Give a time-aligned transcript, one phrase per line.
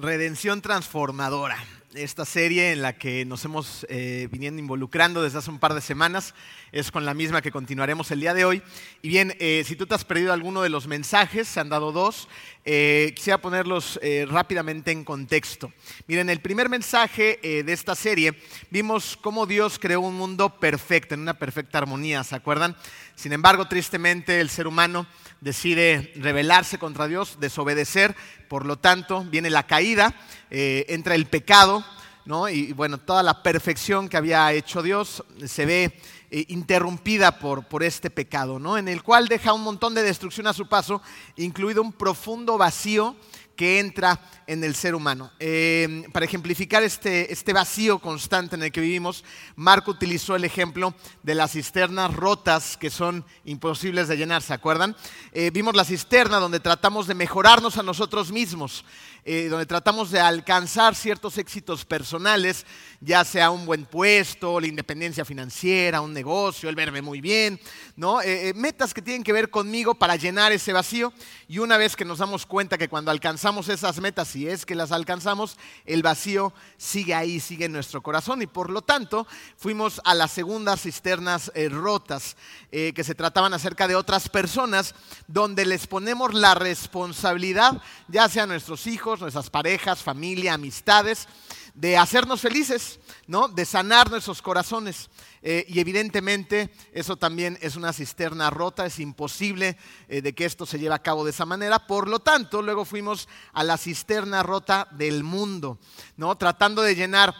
[0.00, 1.58] Redención Transformadora,
[1.94, 5.80] esta serie en la que nos hemos eh, viniendo involucrando desde hace un par de
[5.80, 6.34] semanas,
[6.70, 8.62] es con la misma que continuaremos el día de hoy.
[9.02, 11.90] Y bien, eh, si tú te has perdido alguno de los mensajes, se han dado
[11.90, 12.28] dos,
[12.64, 15.72] eh, quisiera ponerlos rápidamente en contexto.
[16.06, 18.34] Miren, el primer mensaje de esta serie
[18.70, 22.76] vimos cómo Dios creó un mundo perfecto, en una perfecta armonía, ¿se acuerdan?
[23.18, 25.04] Sin embargo, tristemente, el ser humano
[25.40, 28.14] decide rebelarse contra Dios, desobedecer,
[28.46, 30.14] por lo tanto viene la caída,
[30.50, 31.84] eh, entra el pecado,
[32.26, 32.48] ¿no?
[32.48, 36.00] y bueno, toda la perfección que había hecho Dios se ve
[36.30, 38.78] eh, interrumpida por, por este pecado, ¿no?
[38.78, 41.02] en el cual deja un montón de destrucción a su paso,
[41.36, 43.16] incluido un profundo vacío
[43.58, 45.32] que entra en el ser humano.
[45.40, 49.24] Eh, para ejemplificar este, este, vacío constante en el que vivimos,
[49.56, 50.94] Marco utilizó el ejemplo
[51.24, 54.94] de las cisternas rotas que son imposibles de llenar, ¿se acuerdan?
[55.32, 58.84] Eh, vimos la cisterna donde tratamos de mejorarnos a nosotros mismos,
[59.24, 62.64] eh, donde tratamos de alcanzar ciertos éxitos personales,
[63.00, 67.60] ya sea un buen puesto, la independencia financiera, un negocio, el verme muy bien,
[67.96, 68.18] ¿no?
[68.54, 71.12] metas que tienen que ver conmigo para llenar ese vacío
[71.46, 74.74] y una vez que nos damos cuenta que cuando alcanzamos esas metas, si es que
[74.74, 78.42] las alcanzamos, el vacío sigue ahí, sigue en nuestro corazón.
[78.42, 82.36] Y por lo tanto, fuimos a las segundas cisternas eh, rotas,
[82.70, 84.94] eh, que se trataban acerca de otras personas,
[85.26, 91.28] donde les ponemos la responsabilidad, ya sea nuestros hijos, nuestras parejas, familia, amistades,
[91.78, 92.98] de hacernos felices,
[93.28, 93.46] ¿no?
[93.46, 95.10] de sanar nuestros corazones.
[95.42, 99.76] Eh, y evidentemente eso también es una cisterna rota, es imposible
[100.08, 101.86] eh, de que esto se lleve a cabo de esa manera.
[101.86, 105.78] Por lo tanto, luego fuimos a la cisterna rota del mundo,
[106.16, 106.36] ¿no?
[106.36, 107.32] tratando de llenar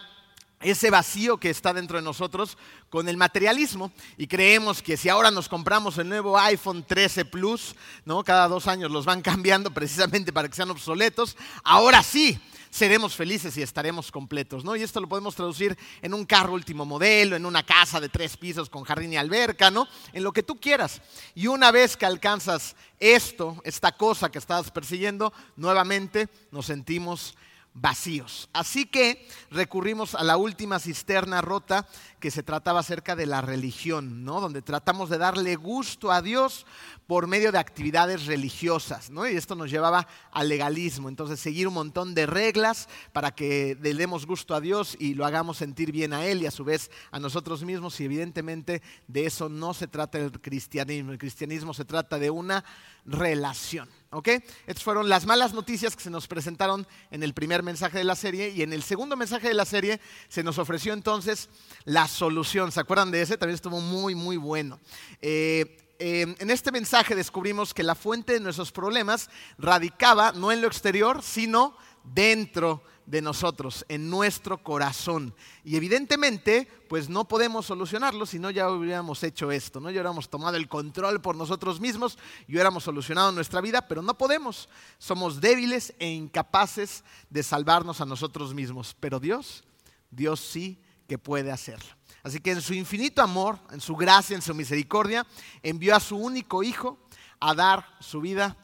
[0.61, 2.57] ese vacío que está dentro de nosotros
[2.89, 7.75] con el materialismo y creemos que si ahora nos compramos el nuevo iPhone 13 Plus,
[8.05, 8.23] ¿no?
[8.23, 11.35] cada dos años los van cambiando precisamente para que sean obsoletos,
[11.65, 12.39] ahora sí
[12.69, 14.75] seremos felices y estaremos completos, ¿no?
[14.75, 18.37] Y esto lo podemos traducir en un carro último modelo, en una casa de tres
[18.37, 19.87] pisos con jardín y alberca, ¿no?
[20.13, 21.01] En lo que tú quieras.
[21.35, 27.35] Y una vez que alcanzas esto, esta cosa que estabas persiguiendo, nuevamente nos sentimos
[27.81, 28.49] vacíos.
[28.53, 31.87] Así que recurrimos a la última cisterna rota
[32.19, 34.41] que se trataba acerca de la religión, ¿no?
[34.41, 36.65] Donde tratamos de darle gusto a Dios
[37.07, 39.27] por medio de actividades religiosas, ¿no?
[39.27, 43.93] Y esto nos llevaba al legalismo, entonces seguir un montón de reglas para que le
[43.93, 46.91] demos gusto a Dios y lo hagamos sentir bien a Él y a su vez
[47.11, 51.85] a nosotros mismos y evidentemente de eso no se trata el cristianismo, el cristianismo se
[51.85, 52.63] trata de una
[53.05, 53.89] relación.
[54.11, 54.27] ¿Ok?
[54.65, 58.15] Estas fueron las malas noticias que se nos presentaron en el primer mensaje de la
[58.15, 61.47] serie y en el segundo mensaje de la serie se nos ofreció entonces
[61.85, 62.71] la solución.
[62.71, 63.37] ¿Se acuerdan de ese?
[63.37, 64.79] También estuvo muy, muy bueno.
[65.21, 70.61] Eh, eh, en este mensaje descubrimos que la fuente de nuestros problemas radicaba no en
[70.61, 75.33] lo exterior, sino dentro de nosotros, en nuestro corazón.
[75.63, 80.29] Y evidentemente, pues no podemos solucionarlo si no ya hubiéramos hecho esto, no ya hubiéramos
[80.29, 84.69] tomado el control por nosotros mismos y hubiéramos solucionado nuestra vida, pero no podemos.
[84.99, 89.63] Somos débiles e incapaces de salvarnos a nosotros mismos, pero Dios,
[90.11, 91.89] Dios sí que puede hacerlo.
[92.21, 95.25] Así que en su infinito amor, en su gracia, en su misericordia,
[95.63, 96.99] envió a su único Hijo
[97.39, 98.55] a dar su vida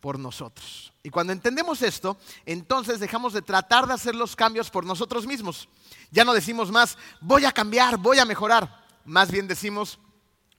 [0.00, 0.92] por nosotros.
[1.02, 5.68] Y cuando entendemos esto, entonces dejamos de tratar de hacer los cambios por nosotros mismos.
[6.10, 8.86] Ya no decimos más, voy a cambiar, voy a mejorar.
[9.04, 9.98] Más bien decimos,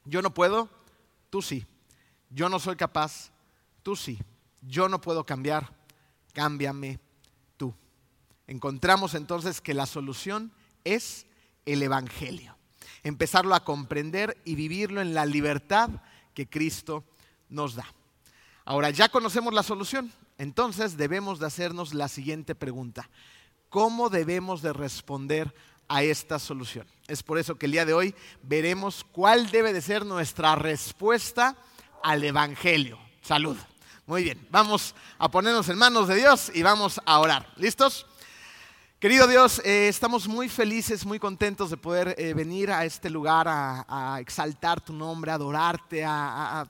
[0.05, 0.69] yo no puedo,
[1.29, 1.65] tú sí.
[2.29, 3.31] Yo no soy capaz,
[3.83, 4.19] tú sí.
[4.61, 5.73] Yo no puedo cambiar,
[6.33, 6.99] cámbiame
[7.57, 7.73] tú.
[8.47, 10.51] Encontramos entonces que la solución
[10.83, 11.25] es
[11.65, 12.55] el Evangelio.
[13.03, 15.89] Empezarlo a comprender y vivirlo en la libertad
[16.33, 17.05] que Cristo
[17.47, 17.85] nos da.
[18.69, 23.09] Ahora ya conocemos la solución, entonces debemos de hacernos la siguiente pregunta.
[23.67, 25.55] ¿Cómo debemos de responder
[25.87, 26.85] a esta solución?
[27.07, 28.13] Es por eso que el día de hoy
[28.43, 31.57] veremos cuál debe de ser nuestra respuesta
[32.03, 32.99] al Evangelio.
[33.23, 33.57] Salud.
[34.05, 37.51] Muy bien, vamos a ponernos en manos de Dios y vamos a orar.
[37.55, 38.05] ¿Listos?
[38.99, 43.47] Querido Dios, eh, estamos muy felices, muy contentos de poder eh, venir a este lugar
[43.49, 46.67] a, exaltar tu nombre, a adorarte, a, a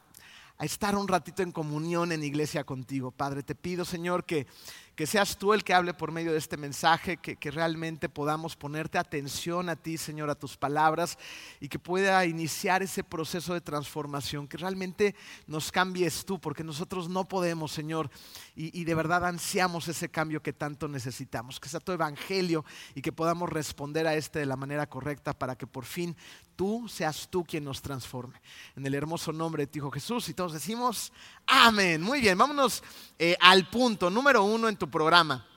[0.65, 3.11] estar un ratito en comunión en iglesia contigo.
[3.11, 4.47] Padre, te pido, Señor, que
[4.99, 8.97] que seas tú el que hable por medio de este mensaje, que, realmente podamos ponerte
[8.97, 11.17] atención a ti, Señor, a tus palabras
[11.61, 15.15] y que pueda iniciar ese proceso de transformación, que realmente
[15.47, 18.09] nos cambies tú, porque nosotros no podemos, Señor,
[18.57, 23.01] y, y de verdad ansiamos ese cambio que tanto necesitamos, que sea tu evangelio y
[23.01, 26.17] que podamos responder a este de la manera correcta para que por fin
[26.59, 28.41] tú seas tú quien nos transforme.
[28.75, 31.13] En el hermoso nombre de tu Hijo Jesús y todos decimos,
[31.47, 32.01] amén.
[32.01, 32.83] Muy bien, vámonos
[33.17, 35.47] eh, al punto número uno en tu programa.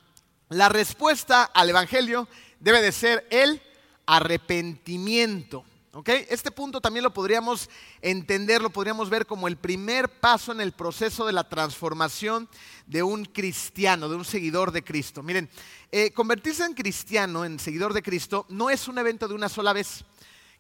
[0.50, 2.28] la respuesta al Evangelio
[2.60, 3.60] debe de ser el
[4.06, 5.64] arrepentimiento.
[6.06, 7.68] Este punto también lo podríamos
[8.00, 12.48] entender, lo podríamos ver como el primer paso en el proceso de la transformación
[12.86, 15.24] de un cristiano, de un seguidor de Cristo.
[15.24, 15.50] Miren,
[15.90, 19.72] eh, convertirse en cristiano, en seguidor de Cristo, no es un evento de una sola
[19.72, 20.04] vez.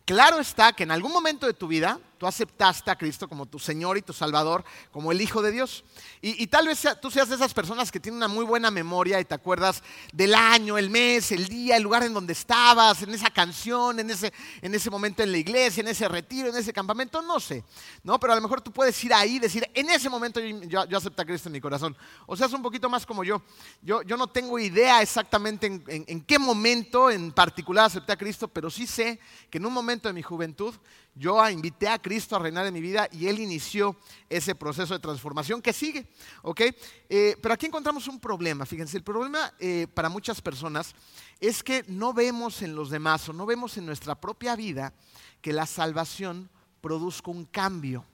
[0.04, 3.58] Claro está que en algún momento de tu vida tú aceptaste a Cristo como tu
[3.58, 5.82] Señor y tu Salvador, como el Hijo de Dios.
[6.20, 9.24] Y, tal vez tú seas de esas personas que tienen una muy buena memoria y
[9.24, 9.82] te acuerdas
[10.12, 14.08] del año, el mes, el día, el lugar en donde estabas, en esa canción, en
[14.08, 17.64] ese, en ese momento en la iglesia, en ese retiro, en ese campamento, no sé.
[18.04, 18.20] ¿no?
[18.20, 20.98] Pero a lo mejor tú puedes ir ahí y decir, en ese momento yo, yo,
[20.98, 21.96] acepto a Cristo en mi corazón.
[22.26, 23.42] O sea, es un poquito más como yo.
[23.82, 28.46] Yo, yo no tengo idea exactamente en, en qué momento en particular acepté a Cristo,
[28.46, 29.18] pero sí sé
[29.50, 30.72] que en un momento de mi juventud
[31.14, 33.96] yo invité a Cristo a reinar en mi vida y Él inició
[34.30, 36.06] ese proceso de transformación que sigue.
[36.42, 36.60] ¿ok?
[37.08, 38.64] Eh, pero aquí encontramos un problema.
[38.64, 40.94] Fíjense, el problema eh, para muchas personas
[41.38, 44.94] es que no vemos en los demás o no vemos en nuestra propia vida
[45.42, 46.48] que la salvación
[46.80, 48.06] produzca un cambio.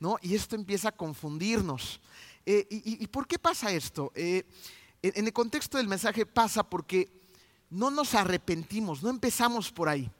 [0.00, 0.16] ¿no?
[0.22, 2.00] Y esto empieza a confundirnos.
[2.46, 4.12] Eh, y, por qué pasa esto?
[4.14, 4.44] en
[5.02, 7.10] el contexto del mensaje pasa porque
[7.70, 10.10] no nos arrepentimos, no empezamos por ahí.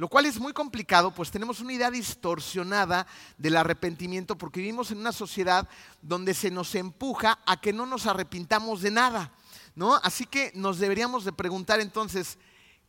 [0.00, 3.06] Lo cual es muy complicado, pues tenemos una idea distorsionada
[3.36, 5.68] del arrepentimiento porque vivimos en una sociedad
[6.00, 9.30] donde se nos empuja a que no nos arrepintamos de nada,
[9.74, 9.96] ¿no?
[9.96, 12.38] Así que nos deberíamos de preguntar entonces,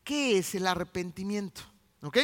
[0.06, 1.64] ¿qué es el arrepentimiento?
[2.02, 2.20] ¿Ok?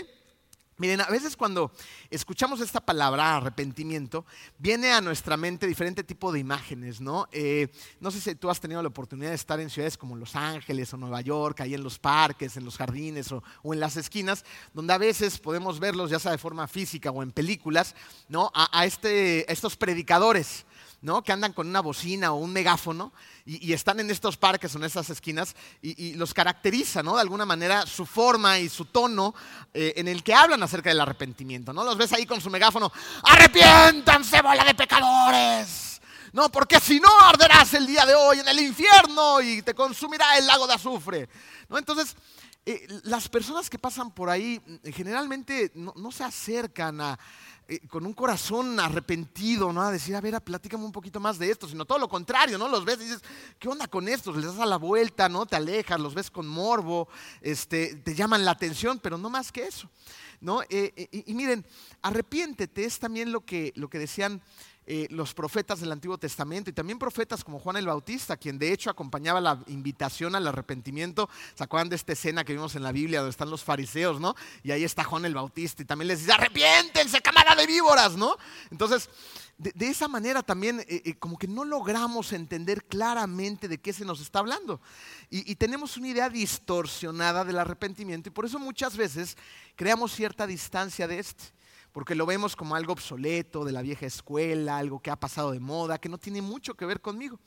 [0.79, 1.71] Miren, a veces cuando
[2.11, 4.27] escuchamos esta palabra arrepentimiento,
[4.59, 7.27] viene a nuestra mente diferente tipo de imágenes, ¿no?
[7.31, 7.69] Eh,
[7.99, 10.93] no sé si tú has tenido la oportunidad de estar en ciudades como Los Ángeles
[10.93, 13.41] o Nueva York, ahí en los parques, en los jardines o,
[13.73, 17.31] en las esquinas, donde a veces podemos verlos, ya sea de forma física o en
[17.31, 17.95] películas,
[18.29, 18.51] ¿no?
[18.53, 20.67] A, este, a estos predicadores,
[21.01, 21.23] ¿no?
[21.23, 23.13] Que andan con una bocina o un megáfono
[23.45, 27.15] y, están en estos parques o en estas esquinas y, los caracteriza, ¿no?
[27.15, 29.35] De alguna manera su forma y su tono
[29.73, 31.83] eh, en el que hablan acerca del arrepentimiento, ¿no?
[31.83, 32.91] Los ves ahí con su megáfono,
[33.23, 36.01] arrepiéntanse, bola de pecadores.
[36.33, 40.37] No, porque si no arderás el día de hoy en el infierno y te consumirá
[40.37, 41.29] el lago de azufre.
[41.69, 41.77] ¿No?
[41.77, 42.15] Entonces,
[42.65, 47.17] eh, las personas que pasan por ahí mm, generalmente no se acercan a,
[47.69, 49.81] eh, con un corazón arrepentido, ¿no?
[49.81, 52.69] A decir, a ver, platícame un poquito más de esto, sino todo lo contrario, ¿no?
[52.69, 53.21] Los ves y dices,
[53.59, 54.37] ¿qué onda con estos?
[54.37, 55.45] Les das a la vuelta, ¿no?
[55.45, 57.09] Te alejas, los ves con morbo,
[57.41, 59.89] este, te llaman la atención, pero no más que eso,
[60.39, 60.61] ¿no?
[60.63, 61.65] Eh, eh, y, miren,
[62.01, 64.41] arrepiéntete es también lo que, lo que decían
[64.89, 68.71] eh, los profetas del Antiguo Testamento y también profetas como Juan el Bautista, quien de
[68.71, 71.29] hecho acompañaba la invitación al arrepentimiento.
[71.55, 74.33] ¿Se acuerdan de esta escena que vimos en la Biblia donde están los fariseos, no?
[74.63, 78.37] Y ahí está Juan el Bautista y también les dice, arrepiéntense, cámara de víboras, ¿no?
[78.71, 79.09] Entonces,
[79.57, 84.05] de, esa manera también eh, eh, como que no logramos entender claramente de qué se
[84.05, 84.79] nos está hablando.
[85.29, 89.35] Y, y, tenemos una idea distorsionada del arrepentimiento y por eso muchas veces
[89.75, 91.56] creamos cierta distancia de este
[91.97, 95.59] porque lo vemos como algo obsoleto, de la vieja escuela, algo que ha pasado de
[95.59, 97.39] moda, que no tiene mucho que ver conmigo.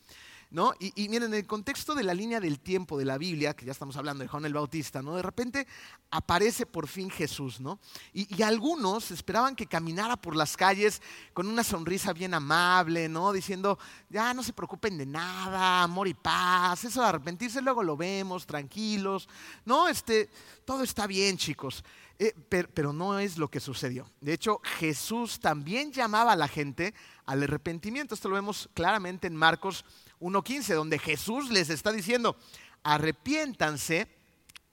[0.50, 0.72] ¿No?
[0.80, 3.70] Y, miren, en el contexto de la línea del tiempo de la Biblia, que ya
[3.70, 5.14] estamos hablando de Juan el Bautista, ¿no?
[5.14, 5.68] De repente
[6.10, 7.78] aparece por fin Jesús, ¿no?
[8.12, 11.00] Y, algunos esperaban que caminara por las calles
[11.32, 13.32] con una sonrisa bien amable, ¿no?
[13.32, 13.78] Diciendo,
[14.08, 18.44] ya no se preocupen de nada, amor y paz, eso de arrepentirse luego lo vemos,
[18.44, 19.28] tranquilos,
[19.64, 19.86] ¿no?
[19.86, 20.28] Este,
[20.64, 21.84] todo está bien, chicos.
[22.22, 24.06] Eh, pero, no es lo que sucedió.
[24.20, 26.92] De hecho, Jesús también llamaba a la gente
[27.24, 28.14] al arrepentimiento.
[28.14, 29.86] Esto lo vemos claramente en Marcos
[30.20, 32.36] 1.15, donde Jesús les está diciendo,
[32.82, 34.06] arrepiéntanse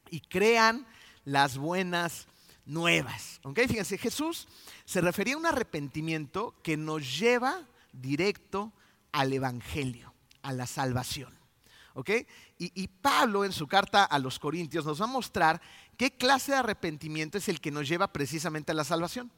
[0.10, 0.86] y crean
[1.24, 2.28] las buenas
[2.66, 3.40] nuevas.
[3.56, 4.50] Fíjense, Jesús
[4.84, 8.74] se refería a un arrepentimiento que nos lleva directo
[9.14, 11.34] al Evangelio, a la salvación.
[12.58, 15.62] y, Pablo en su carta a los Corintios nos va a mostrar
[15.98, 19.32] ¿Qué clase de arrepentimiento es el que nos lleva precisamente a la salvación?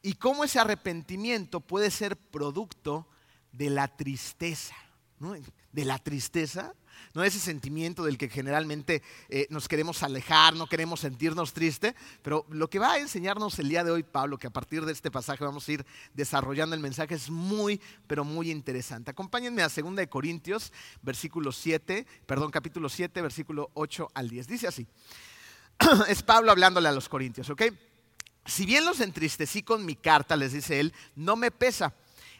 [0.00, 3.08] Y cómo ese arrepentimiento puede ser producto
[3.52, 4.76] de la tristeza.
[5.72, 6.74] De la tristeza,
[7.14, 12.44] no ese sentimiento del que generalmente eh, nos queremos alejar, no queremos sentirnos tristes, pero
[12.50, 15.10] lo que va a enseñarnos el día de hoy Pablo, que a partir de este
[15.10, 19.10] pasaje vamos a ir desarrollando el mensaje, es muy, pero muy interesante.
[19.10, 24.46] Acompáñenme a 2 de Corintios, versículo 7, perdón, capítulo 7, versículo 8 al 10.
[24.46, 24.86] Dice así.
[26.08, 27.62] es Pablo hablándole a los corintios, ¿ok?
[28.46, 31.94] Si bien los entristecí con mi carta, les dice él, no me pesa.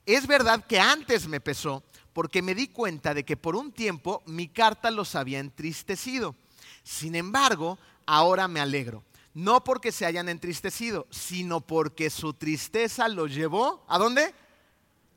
[0.04, 1.82] Es verdad que antes me pesó
[2.12, 6.36] porque me di cuenta de que por un tiempo mi carta los había entristecido.
[6.82, 9.02] Sin embargo, ahora me alegro.
[9.32, 14.32] No porque se hayan entristecido, sino porque su tristeza los llevó, ¿a dónde?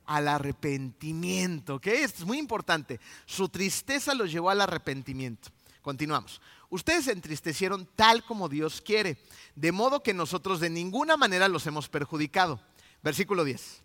[0.06, 1.88] Al arrepentimiento, ¿ok?
[1.88, 3.00] Es muy importante.
[3.26, 5.50] Su tristeza los llevó al arrepentimiento.
[5.82, 6.42] Continuamos.
[6.70, 9.18] Ustedes se entristecieron tal como Dios quiere,
[9.56, 12.60] de modo que nosotros de ninguna manera los hemos perjudicado.
[13.02, 13.84] Versículo 10.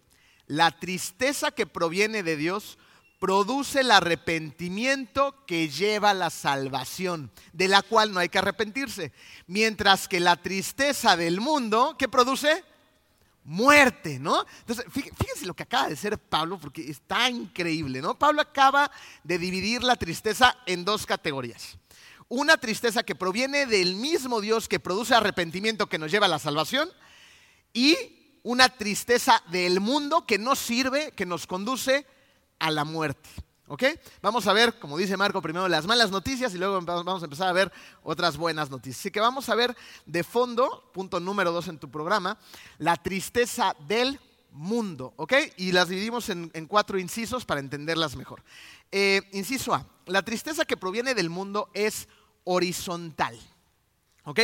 [0.49, 2.79] La tristeza que proviene de Dios
[3.21, 9.13] produce el arrepentimiento que lleva a la salvación, de la cual no hay que arrepentirse.
[9.47, 12.65] Mientras que la tristeza del mundo, ¿qué produce?
[13.45, 14.45] Muerte, ¿no?
[14.59, 18.19] Entonces, fíjense lo que acaba de ser Pablo, porque está increíble, ¿no?
[18.19, 18.91] Pablo acaba
[19.23, 21.79] de dividir la tristeza en dos categorías.
[22.35, 26.39] Una tristeza que proviene del mismo Dios que produce arrepentimiento que nos lleva a la
[26.39, 26.89] salvación
[27.75, 27.95] y
[28.43, 32.07] una tristeza del mundo que no sirve, que nos conduce
[32.59, 33.29] a la muerte.
[33.67, 33.85] ¿Ok?
[34.23, 37.49] Vamos a ver, como dice Marco, primero las malas noticias y luego vamos a empezar
[37.49, 37.71] a ver
[38.03, 39.01] otras buenas noticias.
[39.01, 42.39] Así que vamos a ver de fondo, punto número dos en tu programa,
[42.79, 44.19] la tristeza del
[44.53, 45.13] mundo.
[45.17, 45.35] ¿Ok?
[45.59, 48.43] Y las dividimos en, cuatro incisos para entenderlas mejor.
[48.91, 52.09] Eh, inciso A, la tristeza que proviene del mundo es
[52.45, 53.39] horizontal.
[54.25, 54.41] ¿Ok?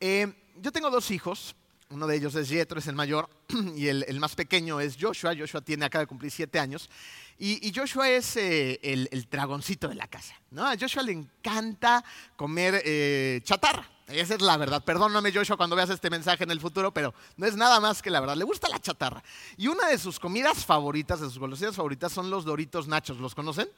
[0.00, 1.54] Eh, yo tengo dos hijos
[1.90, 3.28] uno de ellos es Jethro, es el mayor,
[3.76, 5.34] y el, más pequeño es Joshua.
[5.36, 6.88] Joshua tiene, acaba de cumplir siete años.
[7.36, 10.34] Y, Joshua es eh, el, dragoncito de la casa.
[10.50, 10.66] ¿no?
[10.66, 12.04] A Joshua le encanta
[12.36, 13.88] comer eh, chatarra.
[14.06, 14.84] Esa es la verdad.
[14.84, 18.10] Perdóname, Joshua, cuando veas este mensaje en el futuro, pero no es nada más que
[18.10, 18.36] la verdad.
[18.36, 19.22] Le gusta la chatarra.
[19.56, 23.18] Y una de sus comidas favoritas, de sus golosinas favoritas, son los Doritos Nachos.
[23.18, 23.68] ¿Los conocen?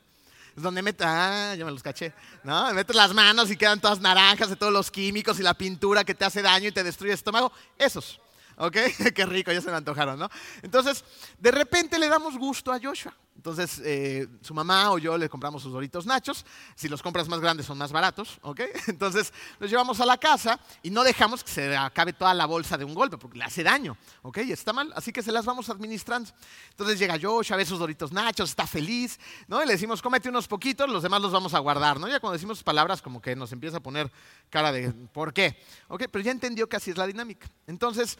[0.56, 2.12] Es donde mete, ah, yo me los caché,
[2.44, 2.72] ¿no?
[2.74, 6.14] Metes las manos y quedan todas naranjas de todos los químicos y la pintura que
[6.14, 7.52] te hace daño y te destruye el estómago.
[7.78, 8.20] Esos,
[8.56, 8.76] ¿ok?
[9.14, 10.28] Qué rico, ya se me antojaron, ¿no?
[10.62, 11.04] Entonces,
[11.38, 13.14] de repente le damos gusto a Joshua.
[13.42, 16.46] Entonces, eh, su mamá o yo le compramos sus doritos nachos.
[16.76, 18.60] Si los compras más grandes son más baratos, ¿ok?
[18.86, 22.78] Entonces, los llevamos a la casa y no dejamos que se acabe toda la bolsa
[22.78, 24.38] de un golpe porque le hace daño, ¿ok?
[24.46, 26.30] Y está mal, así que se las vamos administrando.
[26.70, 29.18] Entonces llega Joshua, ve sus doritos nachos, está feliz,
[29.48, 29.60] ¿no?
[29.60, 32.06] Y le decimos, cómete unos poquitos, los demás los vamos a guardar, ¿no?
[32.06, 34.08] Ya cuando decimos palabras como que nos empieza a poner
[34.50, 35.60] cara de, ¿por qué?
[35.88, 36.04] ¿Ok?
[36.12, 37.50] Pero ya entendió que así es la dinámica.
[37.66, 38.18] Entonces,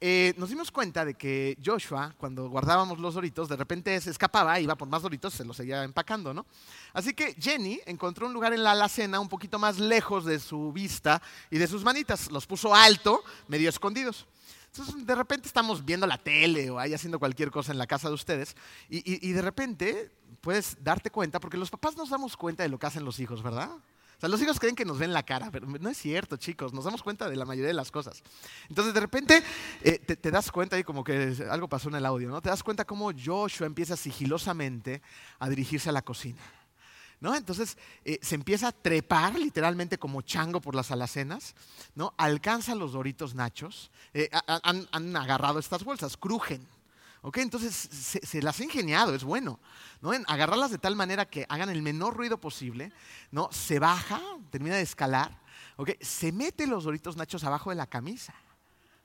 [0.00, 4.58] eh, nos dimos cuenta de que Joshua, cuando guardábamos los doritos, de repente se escapaba,
[4.58, 6.46] iba por más doritos, se los seguía empacando, ¿no?
[6.94, 10.72] Así que Jenny encontró un lugar en la alacena un poquito más lejos de su
[10.72, 12.30] vista y de sus manitas.
[12.30, 14.26] Los puso alto, medio escondidos.
[14.72, 18.08] Entonces, de repente estamos viendo la tele o ahí haciendo cualquier cosa en la casa
[18.08, 18.56] de ustedes
[18.88, 22.78] y, y de repente puedes darte cuenta, porque los papás nos damos cuenta de lo
[22.78, 23.70] que hacen los hijos, ¿verdad?
[24.20, 26.74] O sea, los hijos creen que nos ven la cara, pero no es cierto, chicos.
[26.74, 28.22] Nos damos cuenta de la mayoría de las cosas.
[28.68, 29.42] Entonces, de repente,
[29.80, 32.42] eh, te, das cuenta y como que algo pasó en el audio, ¿no?
[32.42, 35.00] Te das cuenta cómo Joshua empieza sigilosamente
[35.38, 36.42] a dirigirse a la cocina.
[37.18, 37.34] ¿No?
[37.34, 41.54] Entonces eh, se empieza a trepar literalmente como chango por las alacenas,
[41.94, 42.14] ¿no?
[42.16, 46.66] alcanza los doritos nachos, eh, han, han, agarrado estas bolsas, crujen,
[47.34, 49.60] entonces se, las ha ingeniado, es bueno.
[50.00, 50.12] ¿no?
[50.26, 52.92] Agarrarlas de tal manera que hagan el menor ruido posible,
[53.30, 53.48] ¿no?
[53.52, 55.38] Se baja, termina de escalar,
[56.00, 58.34] Se mete los doritos nachos abajo de la camisa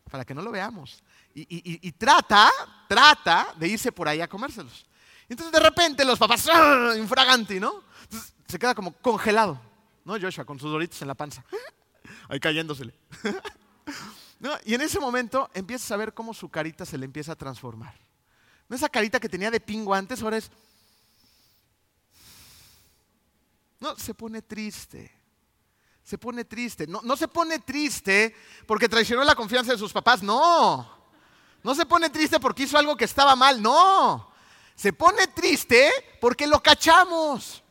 [0.10, 1.04] para que no lo veamos.
[1.34, 2.50] Y, trata,
[2.88, 4.86] trata de irse por ahí a comérselos.
[5.28, 6.94] Entonces de repente los papás, ¡ah!
[7.60, 7.84] ¿no?
[8.48, 9.60] se queda como congelado,
[10.06, 10.20] ¿no?
[10.20, 11.44] Joshua con sus doritos en la panza,
[12.30, 12.94] ahí cayéndosele.
[14.64, 18.05] Y en ese momento empiezas a ver cómo su carita se le empieza a transformar.
[18.68, 20.50] ¿No esa carita que tenía de pingo antes, ahora es...
[23.80, 25.12] No, se pone triste.
[26.04, 26.88] Se pone triste.
[26.88, 30.24] No, no se pone triste porque traicionó la confianza de sus papás.
[30.24, 30.90] No.
[31.64, 33.62] No se pone triste porque hizo algo que estaba mal.
[33.62, 34.32] No.
[34.76, 35.90] Se pone triste
[36.22, 37.64] porque lo cachamos.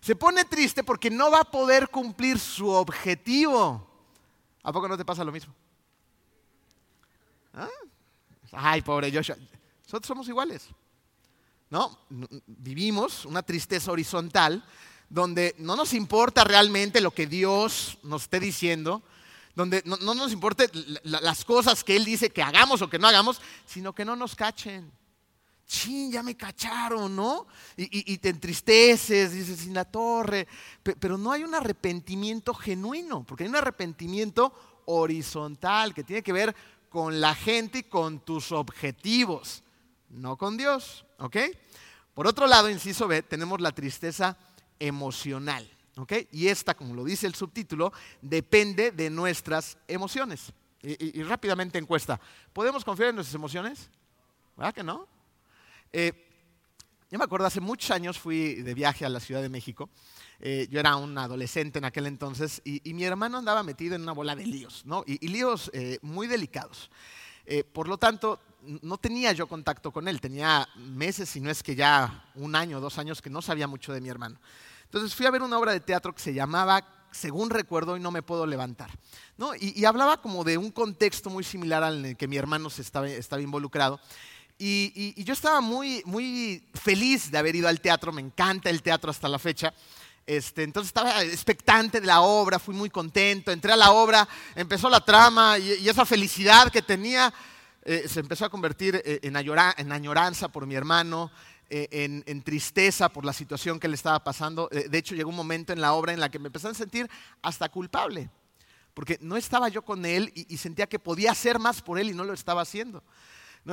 [0.00, 3.86] Se pone triste porque no va a poder cumplir su objetivo.
[4.62, 5.54] ¿A poco no te pasa lo mismo?
[7.52, 7.68] ¿Ah?
[8.52, 9.36] Ay, pobre Joshua.
[9.86, 10.68] Nosotros somos iguales.
[11.70, 11.98] ¿No?
[12.46, 14.64] Vivimos una tristeza horizontal
[15.08, 19.02] donde no nos importa realmente lo que Dios nos esté diciendo,
[19.54, 20.64] donde no, nos importa
[21.02, 24.34] las cosas que Él dice que hagamos o que no hagamos, sino que no nos
[24.34, 24.92] cachen.
[25.66, 27.46] Chin, ya me cacharon, ¿no?
[27.76, 30.46] Y, te entristeces, dices, sin la torre.
[30.82, 34.52] Pero no hay un arrepentimiento genuino, porque hay un arrepentimiento
[34.84, 36.54] horizontal que tiene que ver
[36.88, 39.64] con la gente y con tus objetivos,
[40.10, 41.04] no con Dios.
[41.18, 41.36] ¿Ok?
[42.14, 44.36] Por otro lado, inciso B, tenemos la tristeza
[44.78, 45.68] emocional.
[45.96, 46.12] ¿Ok?
[46.32, 50.52] Y esta, como lo dice el subtítulo, depende de nuestras emociones.
[50.82, 52.20] Y, rápidamente encuesta.
[52.52, 53.90] ¿Podemos confiar en nuestras emociones?
[54.56, 55.08] ¿Verdad que no?
[55.92, 56.12] Eh,
[57.10, 59.88] yo me acuerdo, hace muchos años fui de viaje a la Ciudad de México
[60.40, 64.12] eh, yo era un adolescente en aquel entonces y, mi hermano andaba metido en una
[64.12, 65.02] bola de líos, ¿no?
[65.06, 66.90] Y, líos eh, muy delicados.
[67.46, 68.40] Eh, por lo tanto,
[68.82, 72.80] no tenía yo contacto con él, tenía meses, si no es que ya un año,
[72.80, 74.38] dos años que no sabía mucho de mi hermano.
[74.84, 76.84] Entonces fui a ver una obra de teatro que se llamaba
[77.16, 78.90] según recuerdo, y no me puedo levantar.
[79.36, 79.52] ¿no?
[79.58, 83.42] Y, hablaba como de un contexto muy similar al en que mi hermano estaba, estaba
[83.42, 84.00] involucrado.
[84.58, 89.10] Y, yo estaba muy, muy feliz de haber ido al teatro, me encanta el teatro
[89.10, 89.72] hasta la fecha.
[90.26, 94.88] Este, entonces estaba expectante de la obra, fui muy contento, entré a la obra, empezó
[94.88, 97.32] la trama y, esa felicidad que tenía
[97.88, 101.30] eh, se empezó a convertir eh, en, añoranza por mi hermano,
[101.70, 101.86] eh,
[102.26, 104.68] en, tristeza por la situación que le estaba pasando.
[104.68, 107.08] de hecho, llegó un momento en la obra en la que me empecé a sentir
[107.42, 108.28] hasta culpable,
[108.92, 112.14] porque no estaba yo con él y sentía que podía hacer más por él y
[112.14, 113.02] no lo estaba haciendo.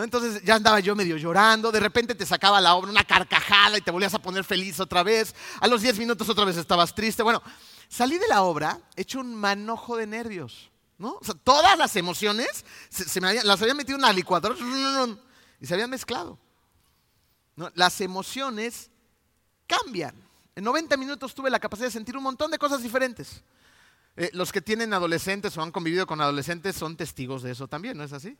[0.01, 3.81] Entonces ya andaba yo medio llorando, de repente te sacaba la obra una carcajada y
[3.81, 7.21] te volvías a poner feliz otra vez, a los 10 minutos otra vez estabas triste.
[7.21, 7.43] Bueno,
[7.89, 11.19] salí de la obra hecho un manojo de nervios, ¿no?
[11.43, 14.55] Todas las emociones se, me las habían metido en una licuadora
[15.59, 16.37] y se habían mezclado.
[17.75, 18.89] Las emociones
[19.67, 20.15] cambian.
[20.55, 23.43] En 90 minutos tuve la capacidad de sentir un montón de cosas diferentes.
[24.15, 27.97] Eh, los que tienen adolescentes o han convivido con adolescentes son testigos de eso también,
[27.97, 28.37] ¿no es así?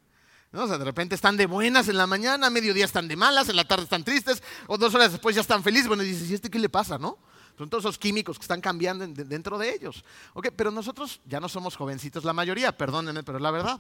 [0.52, 3.50] O sea, de repente están de buenas en la mañana, a mediodía están de malas,
[3.50, 5.88] en la tarde están tristes, o dos horas después ya están felices.
[5.88, 7.18] Bueno, y dices, ¿y este qué le pasa, no?
[7.58, 10.04] Son todos esos químicos que están cambiando dentro de ellos.
[10.34, 10.48] ¿Ok?
[10.56, 13.80] Pero nosotros ya no somos jovencitos la mayoría, perdónenme, pero es la verdad.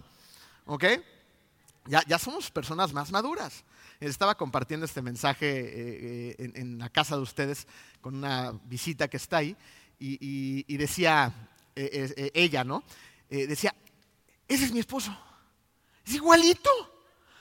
[0.65, 0.85] ¿Ok?
[1.85, 3.63] Ya, ya somos personas más maduras.
[3.99, 7.67] Estaba compartiendo este mensaje eh, eh, en, la casa de ustedes
[8.01, 9.55] con una visita que está ahí
[9.99, 11.33] y, decía
[11.75, 12.83] eh, ella, ¿no?
[13.29, 13.73] decía,
[14.47, 15.17] ese es mi esposo.
[16.05, 16.69] Es igualito.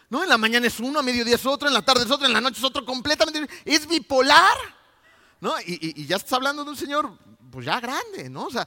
[0.09, 0.23] ¿No?
[0.23, 2.33] En la mañana es uno, a mediodía es otro, en la tarde es otro, en
[2.33, 3.49] la noche es otro, completamente.
[3.65, 4.57] Es bipolar.
[5.43, 5.55] ¿No?
[5.67, 7.19] Y, ya estás hablando de un señor,
[7.51, 8.45] pues ya grande, ¿no?
[8.45, 8.65] O sea,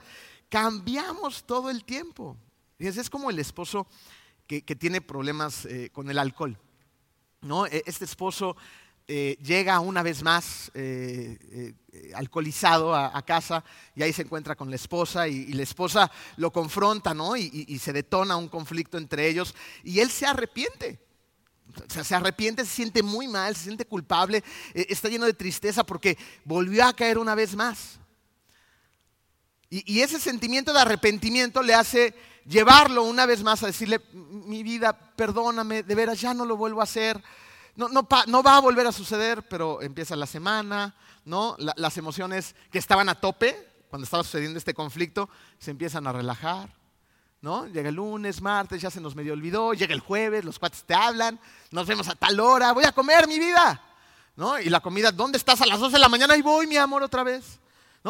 [0.49, 2.35] cambiamos todo el tiempo.
[2.77, 3.87] es como el esposo
[4.45, 6.59] que, tiene problemas eh, con el alcohol.
[7.39, 7.65] ¿no?
[7.65, 8.57] E, este esposo
[9.07, 11.73] eh, llega una vez más eh,
[12.13, 13.63] alcoholizado a, casa
[13.95, 17.37] y ahí se encuentra con la esposa y, la esposa lo confronta, ¿no?
[17.37, 21.04] Y, se detona un conflicto entre ellos y él se arrepiente.
[21.73, 25.83] O sea, se arrepiente, se siente muy mal, se siente culpable, está lleno de tristeza
[25.83, 27.99] porque volvió a caer una vez más.
[29.69, 32.13] Y, ese sentimiento de arrepentimiento le hace
[32.45, 36.79] llevarlo una vez más a decirle, mi vida, perdóname, de veras ya no lo vuelvo
[36.79, 37.21] a hacer
[37.75, 41.55] no, no, va a volver a suceder, pero empieza la semana, ¿no?
[41.57, 46.73] las emociones que estaban a tope cuando estaba sucediendo este conflicto se empiezan a relajar.
[47.45, 47.67] ¿No?
[47.67, 50.95] Llega el lunes, martes, ya se nos medio olvidó, llega el jueves, los cuates te
[50.95, 53.79] hablan, nos vemos a tal hora, voy a comer mi vida.
[54.35, 54.59] ¿No?
[54.59, 56.35] Y la comida, ¿dónde estás a las 12 de la mañana?
[56.35, 57.59] Y voy, mi amor, otra vez.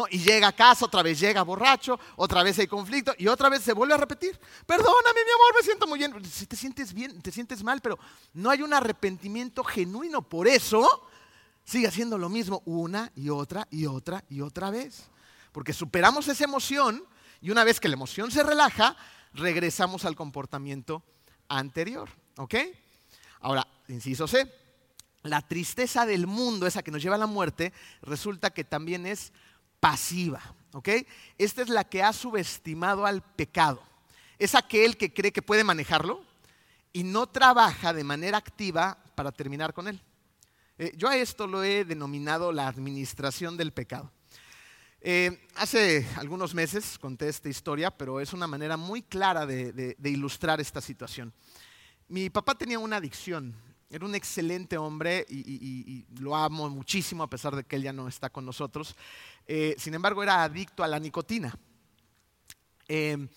[0.08, 3.60] Y llega a casa, otra vez llega borracho, otra vez hay conflicto y otra vez
[3.60, 4.40] se vuelve a repetir.
[4.64, 6.24] Perdóname, mi amor, me siento muy bien.
[6.24, 7.98] Si te sientes bien, te sientes mal, pero
[8.32, 10.22] no hay un arrepentimiento genuino.
[10.22, 11.10] Por eso
[11.62, 15.10] sigue haciendo lo mismo una y otra y otra y otra vez.
[15.52, 17.04] Porque superamos esa emoción
[17.40, 18.96] y una vez que la emoción se relaja,
[19.32, 21.02] regresamos al comportamiento
[21.48, 22.08] anterior.
[22.36, 22.54] ¿Ok?
[23.40, 24.50] Ahora, inciso C,
[25.22, 27.72] la tristeza del mundo, esa que nos lleva a la muerte,
[28.02, 29.32] resulta que también es
[29.80, 30.42] pasiva.
[30.72, 30.88] ¿ok?
[31.38, 33.82] Esta es la que ha subestimado al pecado.
[34.38, 36.22] Es aquel que cree que puede manejarlo
[36.92, 40.00] y no trabaja de manera activa para terminar con él.
[40.78, 44.10] Eh, yo a esto lo he denominado la administración del pecado.
[45.08, 50.60] Eh, hace algunos meses conté esta historia, pero es una manera muy clara de ilustrar
[50.60, 51.32] esta situación.
[52.08, 53.54] Mi papá tenía una adicción
[53.88, 58.08] era un excelente hombre y, lo amo muchísimo a pesar de que él ya no
[58.08, 58.96] está con nosotros.
[59.46, 61.56] Eh, sin embargo, era adicto a la nicotina.
[62.88, 63.28] Eh,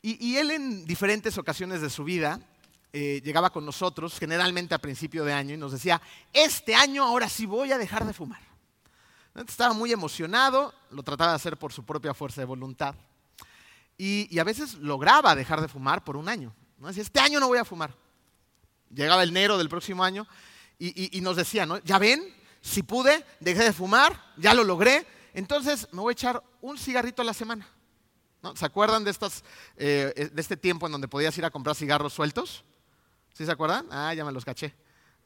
[0.00, 2.40] y, él en diferentes ocasiones de su vida
[2.94, 6.00] llegaba con nosotros, generalmente a principio de año, y nos decía,
[6.32, 8.49] este año ahora sí voy a dejar de fumar.
[9.48, 12.94] Estaba muy emocionado, lo trataba de hacer por su propia fuerza de voluntad.
[13.96, 16.54] Y, a veces lograba dejar de fumar por un año.
[16.78, 16.88] ¿no?
[16.88, 17.94] Decía, este año no voy a fumar.
[18.92, 20.26] Llegaba el enero del próximo año
[20.78, 21.78] y, nos decía, ¿no?
[21.78, 22.22] Ya ven,
[22.60, 27.22] si pude, dejé de fumar, ya lo logré, entonces me voy a echar un cigarrito
[27.22, 27.68] a la semana.
[28.54, 29.44] ¿Se acuerdan de, estas,
[29.76, 32.64] eh, de este tiempo en donde podías ir a comprar cigarros sueltos?
[33.34, 33.86] ¿Sí se acuerdan?
[33.90, 34.74] Ah, ya me los caché.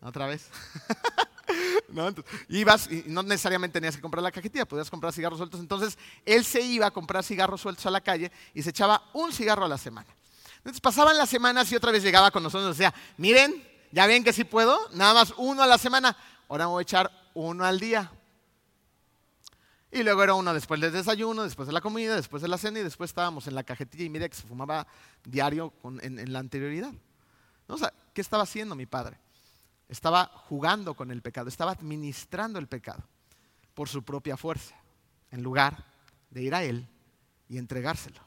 [0.00, 0.50] Otra vez.
[1.88, 2.12] ¿No?
[2.48, 5.60] ibas y no necesariamente tenías que comprar la cajetilla, podías comprar cigarros sueltos.
[5.60, 9.32] Entonces él se iba a comprar cigarros sueltos a la calle y se echaba un
[9.32, 10.08] cigarro a la semana.
[10.58, 14.24] Entonces pasaban las semanas y otra vez llegaba con nosotros y decía, miren, ya ven
[14.24, 16.16] que sí puedo, nada más uno a la semana,
[16.48, 18.10] ahora me voy a echar uno al día.
[19.94, 22.80] Y luego era uno después del desayuno, después de la comida, después de la cena
[22.80, 24.86] y después estábamos en la cajetilla y mira que se fumaba
[25.22, 26.92] diario en, la anterioridad.
[27.68, 29.18] O sea, ¿qué estaba haciendo mi padre?
[29.88, 33.02] Estaba jugando con el pecado, estaba administrando el pecado
[33.74, 34.74] por su propia fuerza,
[35.30, 35.84] en lugar
[36.30, 36.88] de ir a Él
[37.48, 38.20] y entregárselo.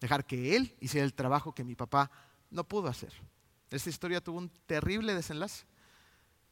[0.00, 2.10] Dejar que Él hiciera el trabajo que mi papá
[2.50, 3.12] no pudo hacer.
[3.70, 5.64] Esta historia tuvo un terrible desenlace.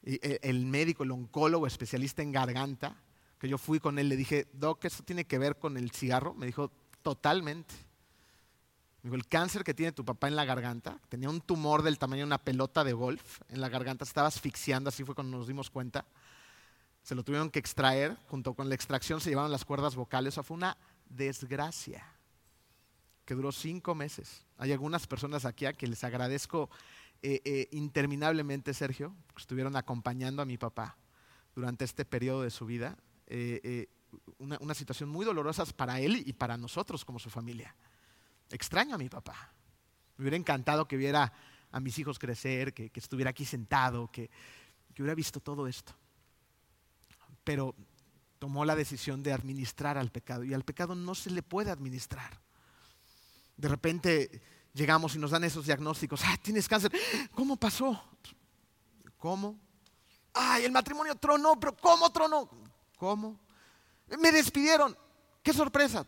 [0.03, 2.97] E, el médico, el oncólogo especialista en garganta,
[3.39, 6.35] que yo fui con él, le dije, Doc, ¿esto tiene que ver con el cigarro?
[6.35, 6.71] Me dijo,
[7.03, 7.75] totalmente.
[9.05, 12.27] El cáncer que tiene tu papá en la garganta, tenía un tumor del tamaño de
[12.27, 16.05] una pelota de golf en la garganta, estaba asfixiando, así fue cuando nos dimos cuenta.
[17.03, 20.37] Se lo tuvieron que extraer, junto con la extracción se llevaron las cuerdas vocales, o
[20.37, 20.77] sea, fue una
[21.09, 22.05] desgracia
[23.25, 24.47] que duró cinco meses.
[24.57, 26.71] Hay algunas personas aquí a que les agradezco
[27.23, 30.97] eh, eh, interminablemente, Sergio, que estuvieron acompañando a mi papá
[31.55, 32.97] durante este periodo de su vida.
[33.27, 33.89] Eh,
[34.39, 37.75] una, situación muy dolorosa para él y para nosotros como su familia.
[38.51, 39.53] Extraño a mi papá.
[40.17, 41.33] Me hubiera encantado que viera
[41.71, 44.31] a mis hijos crecer, que, estuviera aquí sentado, que,
[44.95, 45.95] que hubiera visto todo esto.
[47.45, 47.75] Pero
[48.39, 52.41] tomó la decisión de administrar al pecado y al pecado no se le puede administrar.
[53.57, 54.41] De repente
[54.73, 56.23] llegamos y nos dan esos diagnósticos.
[56.25, 56.93] Ah, tienes cáncer.
[57.35, 58.03] ¿Cómo pasó?
[59.19, 59.59] ¿Cómo?
[60.33, 62.49] Ay, el matrimonio tronó, pero ¿cómo tronó?
[62.97, 63.39] ¿Cómo?
[64.19, 64.97] Me despidieron.
[65.43, 66.07] ¡Qué sorpresa!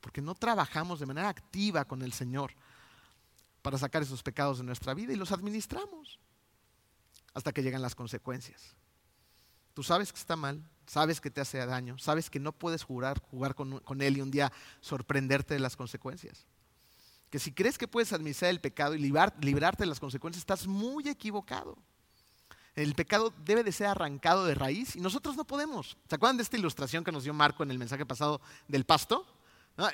[0.00, 2.52] Porque no trabajamos de manera activa con el Señor
[3.62, 6.18] para sacar esos pecados de nuestra vida y los administramos
[7.34, 8.74] hasta que llegan las consecuencias.
[9.74, 13.22] Tú sabes que está mal, sabes que te hace daño, sabes que no puedes jugar,
[13.54, 16.46] con, Él y un día sorprenderte de las consecuencias.
[17.30, 21.08] Que si crees que puedes administrar el pecado y librarte de las consecuencias, estás muy
[21.08, 21.78] equivocado.
[22.74, 25.96] El pecado debe de ser arrancado de raíz y nosotros no podemos.
[26.08, 29.26] ¿Se acuerdan de esta ilustración que nos dio Marco en el mensaje pasado del pasto?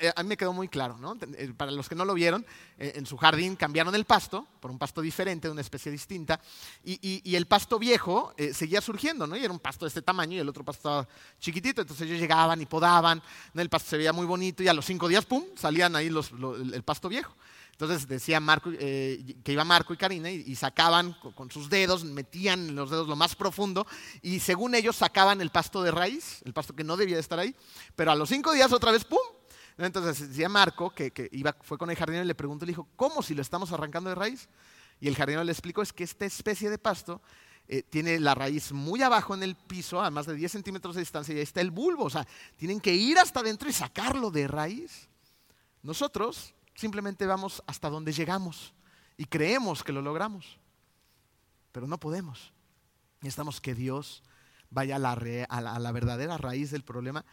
[0.01, 1.17] Eh, a mí me quedó muy claro, ¿no?
[1.37, 2.45] Eh, para los que no lo vieron,
[2.77, 6.39] eh, en su jardín cambiaron el pasto por un pasto diferente, de una especie distinta,
[6.83, 9.37] y, el pasto viejo seguía surgiendo, ¿no?
[9.37, 11.07] Y era un pasto de este tamaño y el otro pasto estaba
[11.39, 13.21] chiquitito, entonces ellos llegaban y podaban,
[13.53, 16.83] el pasto se veía muy bonito y a los cinco días, ¡pum!, salían ahí el
[16.83, 17.35] pasto viejo.
[17.71, 22.89] Entonces decía Marco, que iba Marco y Karina y, sacaban con, sus dedos, metían los
[22.89, 23.85] dedos lo más profundo
[24.23, 27.37] y según ellos sacaban el pasto de raíz, el pasto que no debía de estar
[27.37, 27.55] ahí,
[27.95, 29.19] pero a los cinco días otra vez, ¡pum!,
[29.85, 33.21] entonces decía Marco, que, iba, fue con el jardinero y le preguntó, le dijo, ¿cómo
[33.21, 34.49] si lo estamos arrancando de raíz?
[34.99, 37.21] Y el jardinero le explicó, es que esta especie de pasto
[37.67, 41.01] eh, tiene la raíz muy abajo en el piso, a más de 10 centímetros de
[41.01, 42.05] distancia, y ahí está el bulbo.
[42.05, 45.07] O sea, tienen que ir hasta adentro y sacarlo de raíz.
[45.83, 48.73] Nosotros simplemente vamos hasta donde llegamos
[49.15, 50.57] y creemos que lo logramos,
[51.71, 52.51] pero no podemos.
[53.21, 54.23] Necesitamos que Dios
[54.71, 57.23] vaya a la, verdadera raíz del problema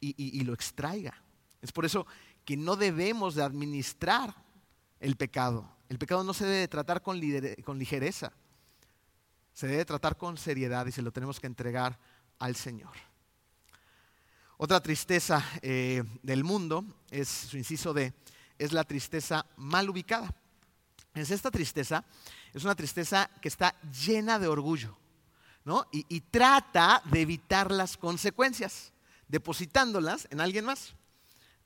[0.00, 1.22] y lo extraiga.
[1.62, 2.06] Es por eso
[2.44, 4.34] que no debemos de administrar
[4.98, 5.68] el pecado.
[5.88, 8.32] El pecado no se debe tratar con, ligereza.
[9.52, 11.98] Se debe tratar con seriedad y se lo tenemos que entregar
[12.40, 12.92] al Señor.
[14.56, 18.12] Otra tristeza eh, del mundo es su inciso de
[18.58, 20.34] es la tristeza mal ubicada.
[21.14, 22.04] Es esta tristeza,
[22.52, 24.96] es una tristeza que está llena de orgullo,
[25.64, 25.86] ¿no?
[25.92, 28.92] Y, y trata de evitar las consecuencias,
[29.28, 30.94] depositándolas en alguien más.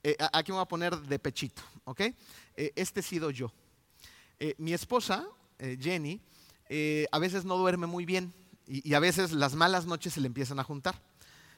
[0.02, 2.00] Eh, aquí me voy a poner de pechito, ¿ok?
[2.00, 3.52] Eh, este he sido yo.
[4.38, 5.26] Eh, mi esposa,
[5.58, 6.20] Jenny,
[7.10, 8.32] a veces no duerme muy bien
[8.66, 11.00] y, a veces las malas noches se le empiezan a juntar.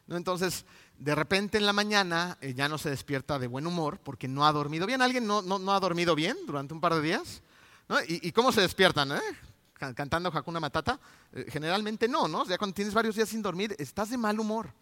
[0.09, 0.65] Entonces,
[0.99, 4.53] de repente en la mañana ya no se despierta de buen humor porque no ha
[4.53, 5.03] dormido bien.
[5.03, 7.43] ¿Alguien no, no, ha dormido bien durante un par de días?
[8.07, 9.11] ¿Y, cómo se despiertan?
[9.75, 11.01] Cantando Hakuna Matata.
[11.49, 12.47] generalmente no, ¿no?
[12.47, 14.73] Ya cuando tienes varios días sin dormir, estás de mal humor.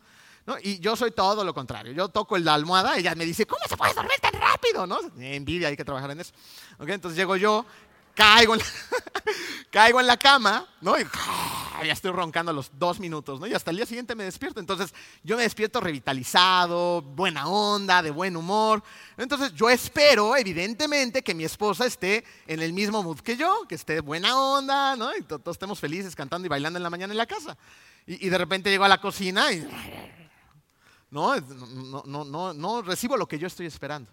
[0.62, 1.92] Y yo soy todo lo contrario.
[1.92, 4.86] Yo toco la almohada y ella me dice, ¿cómo se puede dormir tan rápido?
[4.86, 5.00] ¿no?
[5.18, 6.32] Envidia, hay que trabajar en eso.
[6.78, 7.66] Entonces llego yo,
[8.14, 8.66] caigo en, la,
[9.70, 10.98] caigo en la cama, ¿no?
[10.98, 11.04] Y
[11.84, 13.46] ya estoy roncando los dos minutos, ¿no?
[13.46, 14.60] Y hasta el día siguiente me despierto.
[14.60, 18.82] Entonces yo me despierto revitalizado, buena onda, de buen humor.
[19.16, 23.74] Entonces yo espero, evidentemente, que mi esposa esté en el mismo mood que yo, que
[23.74, 25.14] esté buena onda, ¿no?
[25.16, 27.56] Y todos estemos felices cantando y bailando en la mañana en la casa.
[28.06, 29.66] Y, y de repente llego a la cocina y
[31.10, 31.36] no,
[32.04, 34.10] no, no, no, recibo lo que yo estoy esperando.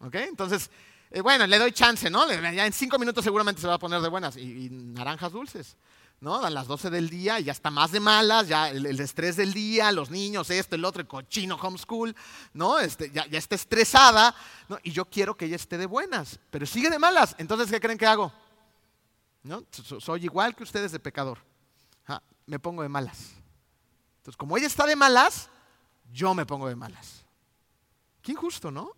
[0.00, 0.14] ¿Ok?
[0.14, 0.70] Entonces,
[1.10, 2.28] eh, bueno, le doy chance, ¿no?
[2.30, 4.36] Ya en cinco minutos seguramente se va a poner de buenas.
[4.36, 5.76] Y, naranjas dulces,
[6.20, 6.42] ¿no?
[6.42, 9.92] A las 12 del día ya está más de malas, ya el, estrés del día,
[9.92, 12.16] los niños, esto, el otro, el cochino homeschool,
[12.54, 12.78] ¿no?
[12.78, 14.34] Este, ya, ya, está estresada,
[14.68, 14.78] ¿no?
[14.82, 17.36] Y yo quiero que ella esté de buenas, pero sigue de malas.
[17.38, 18.32] Entonces, ¿qué creen que hago?
[19.42, 19.64] ¿No?
[19.70, 21.38] Soy igual que ustedes de pecador.
[22.46, 23.34] me pongo de malas.
[24.18, 25.48] Entonces, como ella está de malas,
[26.12, 27.24] yo me pongo de malas.
[28.20, 28.92] Qué injusto, ¿no?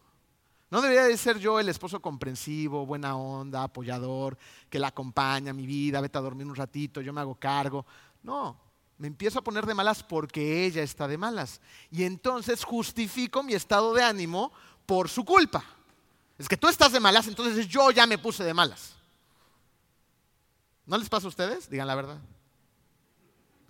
[0.71, 4.37] No debería de ser yo el esposo comprensivo, buena onda, apoyador,
[4.69, 7.87] que la acompaña mi vida, vete a dormir un ratito, yo me hago cargo.
[8.23, 8.61] No,
[8.99, 11.61] Me empiezo a poner de malas porque ella está de malas.
[11.91, 14.53] Y entonces justifico mi estado de ánimo
[14.87, 15.65] por su culpa.
[16.39, 18.95] Es que tú estás de malas, entonces yo ya me puse de malas.
[20.87, 21.69] ¿No les pasa a ustedes?
[21.71, 22.19] Digan la verdad.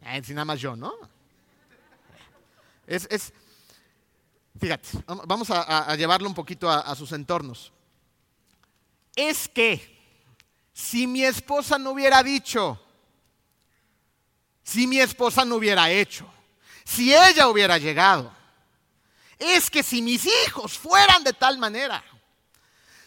[0.03, 0.93] Eh, si nada más yo, ¿no?
[2.87, 3.33] Es, es
[4.59, 4.89] fíjate,
[5.27, 7.73] vamos a, llevarlo un poquito a sus entornos.
[9.17, 9.95] Es que
[10.73, 12.81] si mi esposa no hubiera dicho,
[14.63, 16.27] si mi esposa no hubiera hecho,
[16.85, 18.33] si ella hubiera llegado,
[19.39, 22.03] es que si mis hijos fueran de tal manera,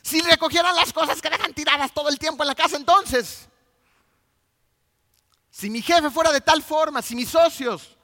[0.02, 3.50] si recogieran las cosas que dejan tiradas todo el tiempo en la casa, entonces,
[5.52, 7.97] si mi jefe fuera de tal forma, si mis socios,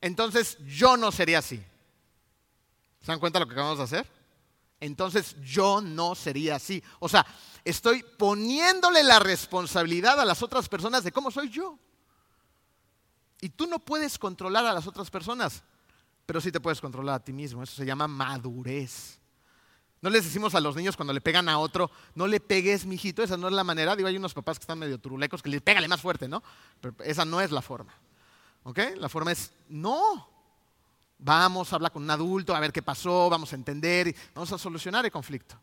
[0.00, 1.62] entonces yo no sería así.
[3.00, 4.16] ¿Se dan cuenta de lo que acabamos de hacer?
[4.80, 6.82] Entonces yo no sería así.
[6.98, 7.26] O sea,
[7.64, 11.78] estoy poniéndole la responsabilidad a las otras personas de cómo soy yo.
[13.40, 15.62] Y tú no puedes controlar a las otras personas,
[16.24, 17.62] pero sí te puedes controlar a ti mismo.
[17.62, 19.18] Eso se llama madurez.
[20.02, 23.22] No les decimos a los niños cuando le pegan a otro, no le pegues, mijito,
[23.22, 23.96] esa no es la manera.
[23.96, 26.42] Digo, hay unos papás que están medio turulecos que le pégale más fuerte, ¿no?
[26.80, 27.94] Pero esa no es la forma.
[28.66, 28.80] ¿Ok?
[28.96, 30.28] La forma es, no.
[31.18, 34.58] Vamos a hablar con un adulto, a ver qué pasó, vamos a entender, vamos a
[34.58, 35.56] solucionar el conflicto.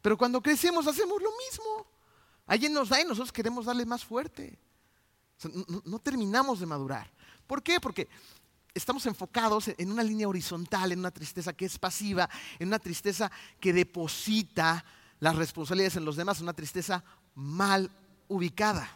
[0.00, 1.86] Pero cuando crecemos hacemos lo mismo.
[2.46, 4.58] Alguien nos da y nosotros queremos darle más fuerte.
[5.84, 7.12] no terminamos de madurar.
[7.46, 7.78] ¿Por qué?
[7.78, 8.08] Porque
[8.72, 13.30] estamos enfocados en una línea horizontal, en una tristeza que es pasiva, en una tristeza
[13.60, 14.82] que deposita
[15.20, 17.90] las responsabilidades en los demás, una tristeza mal
[18.28, 18.88] ubicada.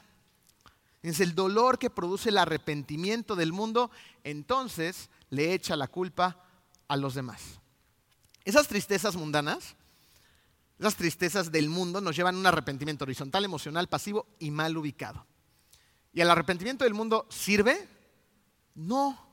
[1.02, 3.90] Es el dolor que produce el arrepentimiento del mundo,
[4.22, 6.44] entonces le echa la culpa
[6.88, 7.60] a los demás.
[8.44, 9.76] Esas tristezas mundanas,
[10.78, 15.26] esas tristezas del mundo nos llevan a un arrepentimiento horizontal, emocional, pasivo y mal ubicado.
[16.12, 17.88] ¿Y el arrepentimiento del mundo sirve?
[18.74, 19.26] No.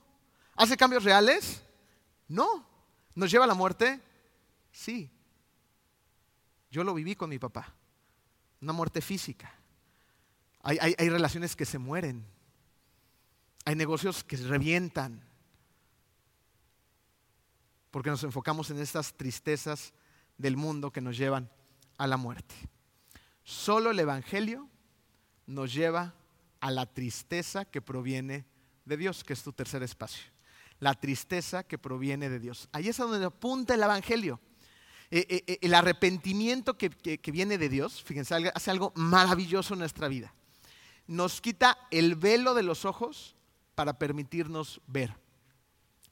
[0.55, 1.63] ¿Hace cambios reales?
[2.27, 2.65] No.
[3.15, 3.99] ¿Nos lleva a la muerte?
[4.71, 5.09] Sí.
[6.69, 7.73] Yo lo viví con mi papá.
[8.61, 9.56] Una muerte física.
[10.69, 12.25] Hay, relaciones que se mueren.
[13.65, 15.23] Hay negocios que se revientan.
[17.91, 19.93] Porque nos enfocamos en estas tristezas
[20.37, 21.49] del mundo que nos llevan
[21.97, 22.53] a la muerte.
[23.43, 24.69] Solo el Evangelio
[25.45, 26.13] nos lleva
[26.59, 28.45] a la tristeza que proviene
[28.83, 30.37] de Dios, que es tu tercer espacio
[30.79, 32.69] la tristeza que proviene de Dios.
[32.71, 34.39] Ahí es a donde apunta el Evangelio.
[35.09, 36.89] Eh, eh, eh, el arrepentimiento que,
[37.31, 40.33] viene de Dios, fíjense, hace algo maravilloso en nuestra vida.
[41.07, 43.35] Nos quita el velo de los ojos
[43.75, 45.15] para permitirnos ver.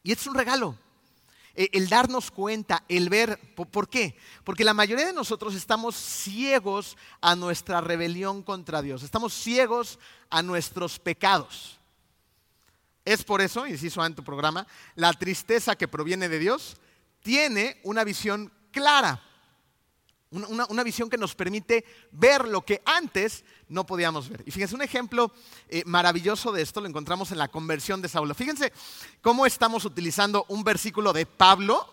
[0.03, 0.77] Y es un regalo.
[1.55, 3.39] El darnos cuenta, el ver.
[3.55, 4.17] ¿Por qué?
[4.43, 9.03] Porque la mayoría de nosotros estamos ciegos a nuestra rebelión contra Dios.
[9.03, 11.79] Estamos ciegos a nuestros pecados.
[13.05, 16.77] Es por eso, inciso en tu programa, la tristeza que proviene de Dios
[17.21, 19.23] tiene una visión clara,
[20.43, 24.43] una, visión que nos permite ver lo que antes no podíamos ver.
[24.45, 25.31] Y fíjense, un ejemplo
[25.69, 28.33] eh, maravilloso de esto lo encontramos en la conversión de Saulo.
[28.33, 28.71] Fíjense
[29.21, 31.87] cómo estamos utilizando un versículo de Pablo,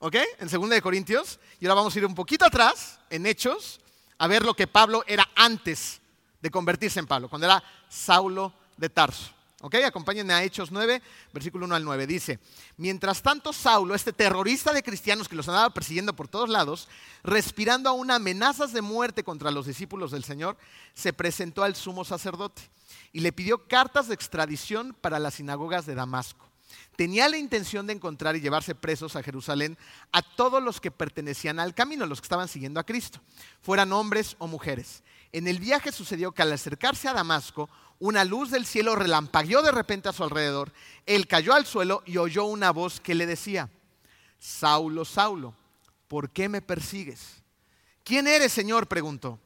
[0.00, 0.16] ¿ok?
[0.38, 3.80] En 2 de Corintios, y ahora vamos a ir un poquito atrás, en Hechos,
[4.18, 6.00] a ver lo que Pablo era antes
[6.40, 9.39] de convertirse en Pablo, cuando era Saulo de Tarso.
[9.62, 9.74] ¿Ok?
[9.84, 11.02] Acompáñenme a Hechos 9,
[11.34, 12.06] versículo 1 al 9.
[12.06, 12.38] Dice,
[12.78, 16.88] mientras tanto Saulo, este terrorista de cristianos que los andaba persiguiendo por todos lados,
[17.22, 20.56] respirando aún amenazas de muerte contra los discípulos del Señor,
[20.94, 22.62] se presentó al sumo sacerdote
[23.12, 26.48] y le pidió cartas de extradición para las sinagogas de Damasco.
[26.96, 29.76] Tenía la intención de encontrar y llevarse presos a Jerusalén
[30.12, 33.20] a todos los que pertenecían al camino, los que estaban siguiendo a Cristo,
[33.60, 35.02] fueran hombres o mujeres.
[35.32, 37.68] En el viaje sucedió que al acercarse a Damasco,
[38.00, 40.72] una luz del cielo relampagueó de repente a su alrededor.
[41.06, 43.68] Él cayó al suelo y oyó una voz que le decía,
[44.38, 45.54] Saulo, Saulo,
[46.08, 47.42] ¿por qué me persigues?
[48.02, 48.88] ¿Quién eres, Señor?
[48.88, 49.38] preguntó.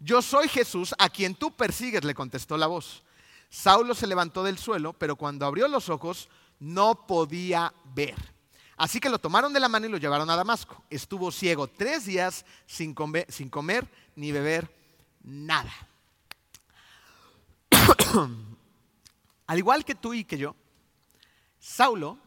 [0.00, 3.02] Yo soy Jesús, a quien tú persigues, le contestó la voz.
[3.48, 8.16] Saulo se levantó del suelo, pero cuando abrió los ojos no podía ver.
[8.76, 10.82] Así que lo tomaron de la mano y lo llevaron a Damasco.
[10.90, 14.79] Estuvo ciego tres días sin comer, sin comer ni beber
[15.22, 15.72] nada.
[19.46, 20.54] Al igual que tú y que yo,
[21.58, 22.18] Saulo,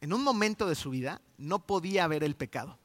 [0.00, 2.78] en un momento de su vida, no podía ver el pecado.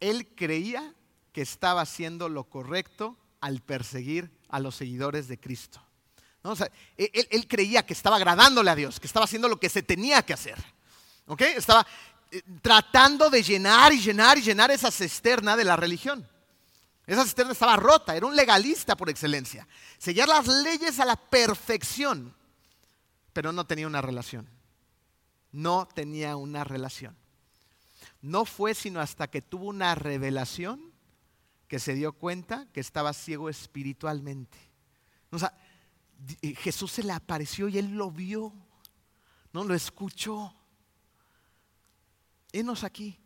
[0.00, 0.94] Él creía
[1.32, 5.82] que estaba haciendo lo correcto al perseguir a los seguidores de Cristo.
[6.96, 10.32] él, creía que estaba agradándole a Dios, que estaba haciendo lo que se tenía que
[10.32, 10.62] hacer.
[11.38, 11.86] Estaba
[12.30, 16.26] eh, tratando de llenar y llenar y llenar esa cisterna de la religión.
[17.06, 19.66] Esa cisterna estaba rota, era un legalista por excelencia.
[19.98, 22.34] Seguía las leyes a la perfección.
[23.32, 24.46] pero no tenía una relación.
[25.52, 27.16] No tenía una relación.
[28.20, 30.92] No fue sino hasta que tuvo una revelación
[31.66, 34.58] que se dio cuenta que estaba ciego espiritualmente.
[35.30, 35.56] O sea,
[36.42, 38.52] eh, Jesús se le apareció y él lo vio,
[39.52, 40.54] no lo escuchó.
[42.52, 43.21] Enos aquí.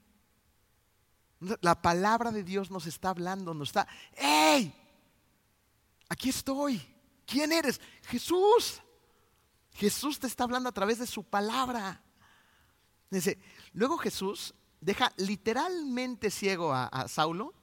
[1.61, 4.72] La palabra de Dios nos está hablando, nos está, ¡hey!
[6.09, 6.81] Aquí estoy.
[7.27, 7.81] ¿Quién eres?
[8.05, 8.81] Jesús.
[9.72, 12.03] Jesús te está hablando a través de su palabra.
[13.72, 17.55] Luego Jesús deja literalmente ciego a, a, Saulo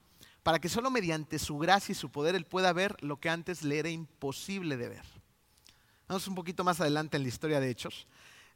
[0.44, 3.64] para que solo mediante su gracia y su poder él pueda ver lo que antes
[3.64, 5.06] le era imposible de ver.
[6.08, 8.08] Vamos un poquito más adelante en la historia de Hechos.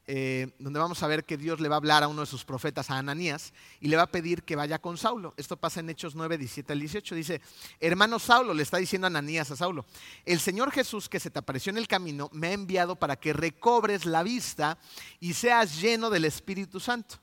[0.09, 2.45] Eh, donde vamos a ver que Dios le va a hablar a uno de sus
[2.45, 5.33] profetas, a Ananías, y le va a pedir que vaya con Saulo.
[5.35, 7.13] Esto pasa en Hechos 9, 17 al 18.
[7.13, 7.41] Dice,
[7.81, 9.85] hermano Saulo, le está diciendo Ananías a Saulo,
[10.25, 13.33] el Señor Jesús que se te apareció en el camino me ha enviado para que
[13.33, 14.77] recobres la vista
[15.19, 17.17] y seas lleno del Espíritu Santo.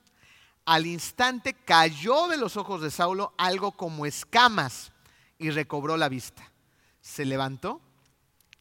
[0.67, 4.93] Al instante cayó de los ojos de Saulo algo como escamas
[5.39, 6.53] y recobró la vista.
[7.01, 7.81] Se levantó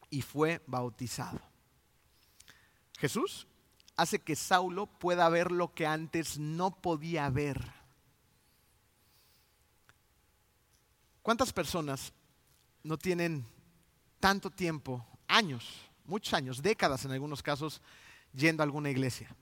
[0.08, 1.40] y fue bautizado.
[2.98, 3.46] Jesús
[3.96, 7.60] hace que Saulo pueda ver lo que antes no podía ver.
[11.22, 12.12] ¿Cuántas personas
[12.82, 13.46] no tienen
[14.20, 15.64] tanto tiempo, años,
[16.04, 17.80] muchos años, décadas en algunos casos,
[18.32, 19.34] yendo a alguna iglesia?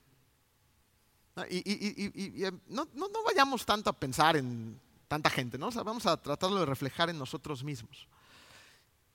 [1.49, 2.87] Y, no,
[3.25, 5.71] vayamos tanto a pensar en tanta gente, ¿no?
[5.71, 8.07] vamos a tratarlo de reflejar en nosotros mismos.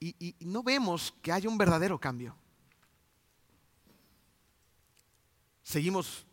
[0.00, 2.36] y no vemos que haya un verdadero cambio.
[5.68, 6.24] Seguimos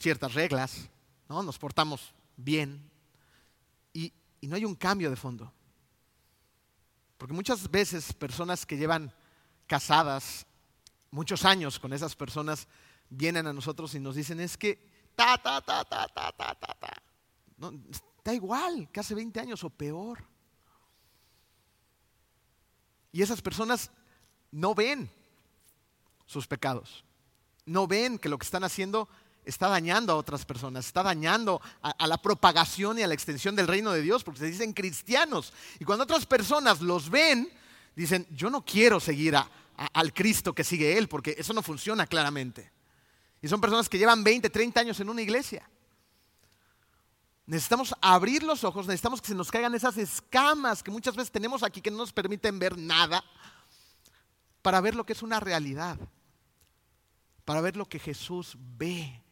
[0.00, 0.90] ciertas reglas,
[1.28, 1.44] ¿no?
[1.44, 2.90] nos portamos bien
[3.92, 5.52] y, no hay un cambio de fondo.
[7.16, 9.12] Porque muchas veces personas que llevan
[9.68, 10.44] casadas
[11.10, 12.66] muchos años con esas personas
[13.10, 16.74] vienen a nosotros y nos dicen es que ta, ta, ta, ta, ta, ta, ta,
[16.80, 17.02] ta.
[17.90, 20.24] Está igual que hace 20 años o peor.
[23.12, 23.90] Y esas personas
[24.50, 25.08] no ven
[26.26, 27.04] sus pecados
[27.70, 29.08] no ven que lo que están haciendo
[29.44, 33.68] está dañando a otras personas, está dañando a, la propagación y a la extensión del
[33.68, 35.52] reino de Dios, porque se dicen cristianos.
[35.78, 37.48] Y cuando otras personas los ven,
[37.94, 39.36] dicen, yo no quiero seguir
[39.76, 42.70] al Cristo que sigue Él, porque eso no funciona claramente.
[43.40, 45.68] Y son personas que llevan 20, 30 años en una iglesia.
[47.46, 51.62] Necesitamos abrir los ojos, necesitamos que se nos caigan esas escamas que muchas veces tenemos
[51.62, 53.24] aquí que no nos permiten ver nada,
[54.60, 55.98] para ver lo que es una realidad
[57.50, 59.24] para ver lo que Jesús ve.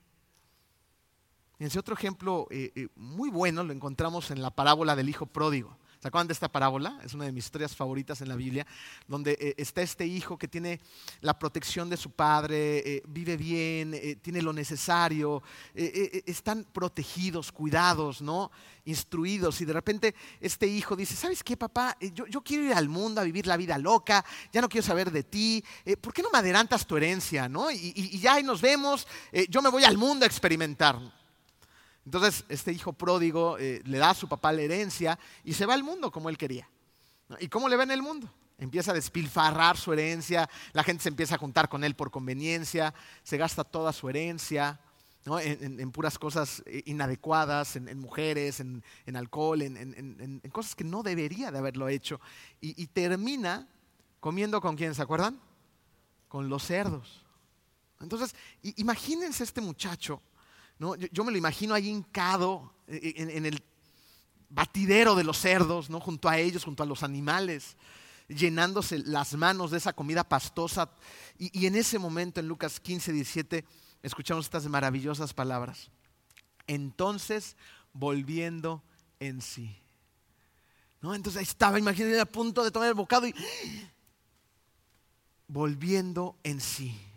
[1.60, 5.78] ese otro ejemplo eh, eh, muy bueno lo encontramos en la parábola del Hijo Pródigo.
[6.00, 7.00] ¿Se acuerdan de esta parábola?
[7.04, 8.64] Es una de mis historias favoritas en la Biblia,
[9.08, 10.80] donde eh, está este hijo que tiene
[11.22, 15.42] la protección de su padre, eh, vive bien, eh, tiene lo necesario,
[15.74, 18.52] están protegidos, cuidados, ¿no?
[18.84, 19.60] Instruidos.
[19.60, 21.96] Y de repente este hijo dice, ¿sabes qué, papá?
[22.14, 25.24] Yo, quiero ir al mundo a vivir la vida loca, ya no quiero saber de
[25.24, 25.64] ti.
[26.00, 27.72] ¿Por qué no me adelantas tu herencia, no?
[27.72, 29.04] Y, y ya ahí nos vemos,
[29.48, 31.17] yo me voy al mundo a experimentar.
[32.08, 35.74] Entonces, este hijo pródigo eh, le da a su papá la herencia y se va
[35.74, 36.66] al mundo como él quería.
[37.38, 38.32] ¿Y cómo le va en el mundo?
[38.56, 42.94] Empieza a despilfarrar su herencia, la gente se empieza a juntar con él por conveniencia,
[43.22, 44.80] se gasta toda su herencia
[45.26, 48.82] en, puras cosas eh, inadecuadas, en, mujeres, en,
[49.14, 52.22] alcohol, en, cosas que no debería de haberlo hecho.
[52.58, 53.68] Y, y termina
[54.18, 55.38] comiendo con quién, ¿se acuerdan?
[56.26, 57.26] Con los cerdos.
[58.00, 60.22] Entonces, imagínense este muchacho
[60.78, 63.62] yo, me lo imagino ahí hincado eh, en, el
[64.48, 66.00] batidero de los cerdos, ¿no?
[66.00, 67.76] junto a ellos, junto a los animales,
[68.28, 70.90] llenándose las manos de esa comida pastosa.
[71.38, 73.64] Y, en ese momento, en Lucas 15, 17,
[74.02, 75.90] escuchamos estas maravillosas palabras.
[76.66, 77.56] Entonces,
[77.92, 78.82] volviendo
[79.18, 79.76] en sí.
[81.00, 81.14] ¿No?
[81.14, 83.34] Entonces ahí estaba, imagínate, a punto de tomar el bocado y
[85.46, 87.07] volviendo en sí.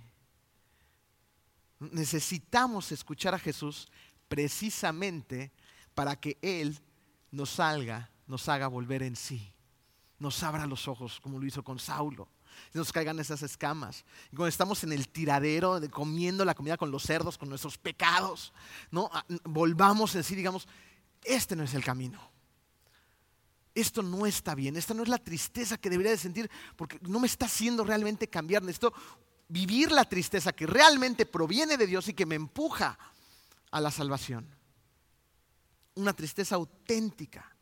[1.81, 3.87] Necesitamos escuchar a Jesús
[4.27, 5.51] precisamente
[5.95, 6.79] para que Él
[7.31, 9.51] nos salga, nos haga volver en sí,
[10.19, 12.29] nos abra los ojos como lo hizo con Saulo,
[12.73, 14.05] nos caigan esas escamas.
[14.31, 17.77] Y cuando estamos en el tiradero, de comiendo la comida con los cerdos, con nuestros
[17.77, 18.53] pecados,
[18.91, 19.09] ¿no?
[19.11, 20.67] Ah, volvamos en sí, digamos,
[21.23, 22.19] este no es el camino.
[23.73, 27.19] Esto no está bien, esta no es la tristeza que debería de sentir porque no
[27.19, 28.61] me está haciendo realmente cambiar.
[28.61, 28.93] Necesito
[29.51, 32.97] vivir la tristeza que realmente proviene de Dios y que me empuja
[33.69, 34.47] a la salvación.
[35.95, 37.53] Una tristeza auténtica.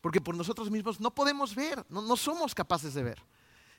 [0.00, 3.22] Porque por nosotros mismos no podemos ver, no, somos capaces de ver.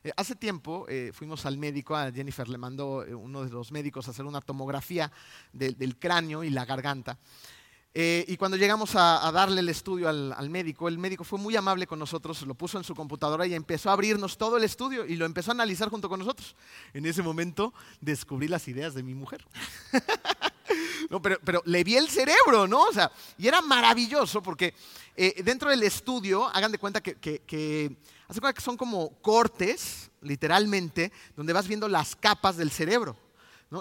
[0.04, 3.72] Eh, hace tiempo eh, fuimos al médico, a Jennifer le mandó eh, uno de los
[3.72, 5.12] médicos a hacer una tomografía
[5.54, 7.18] del cráneo y la garganta.
[7.96, 11.98] Y cuando llegamos a, darle el estudio al, médico, el médico fue muy amable con
[11.98, 15.26] nosotros, lo puso en su computadora y empezó a abrirnos todo el estudio y lo
[15.26, 16.56] empezó a analizar junto con nosotros.
[16.94, 19.46] En ese momento descubrí las ideas de mi mujer.
[21.10, 22.84] no, pero, pero, le vi el cerebro, ¿no?
[22.84, 24.74] O sea, y era maravilloso porque
[25.44, 27.96] dentro del estudio, hagan de cuenta que, que
[28.28, 33.16] Hace cuenta que son como cortes, literalmente, donde vas viendo las capas del cerebro.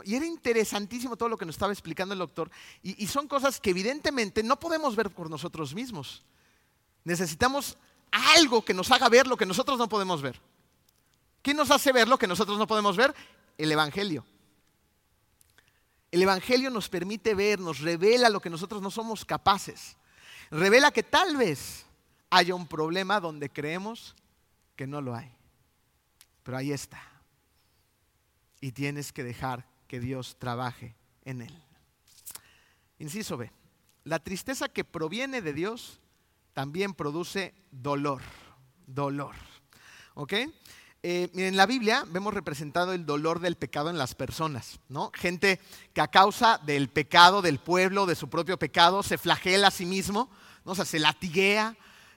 [0.05, 2.51] Y era interesantísimo todo lo que nos estaba explicando el doctor.
[2.83, 6.23] Y, son cosas que evidentemente no podemos ver por nosotros mismos.
[7.05, 7.77] Necesitamos
[8.11, 10.41] algo que nos haga ver lo que nosotros no podemos ver.
[11.43, 13.15] ¿Qué nos hace ver lo que nosotros no podemos ver?
[13.59, 14.25] El Evangelio.
[16.11, 19.97] El Evangelio nos permite ver, nos revela lo que nosotros no somos capaces.
[20.51, 21.85] Revela que tal vez
[22.31, 24.15] haya un problema donde creemos
[24.77, 25.31] que no lo hay.
[26.43, 27.03] Pero ahí está.
[28.61, 31.63] Y tienes que dejar que Dios trabaje en él.
[32.99, 33.51] Inciso B.
[34.05, 36.01] La tristeza que proviene de Dios
[36.53, 38.23] también produce dolor.
[38.87, 39.35] Dolor.
[40.15, 40.33] ¿Ok?
[41.07, 45.11] Eh, en la Biblia vemos representado el dolor del pecado en las personas, ¿no?
[45.15, 45.61] Gente
[45.93, 49.85] que a causa del pecado del pueblo, de su propio pecado, se flagela a sí
[49.85, 50.31] mismo,
[50.65, 50.73] ¿no?
[50.73, 51.77] o sea, se latiguea,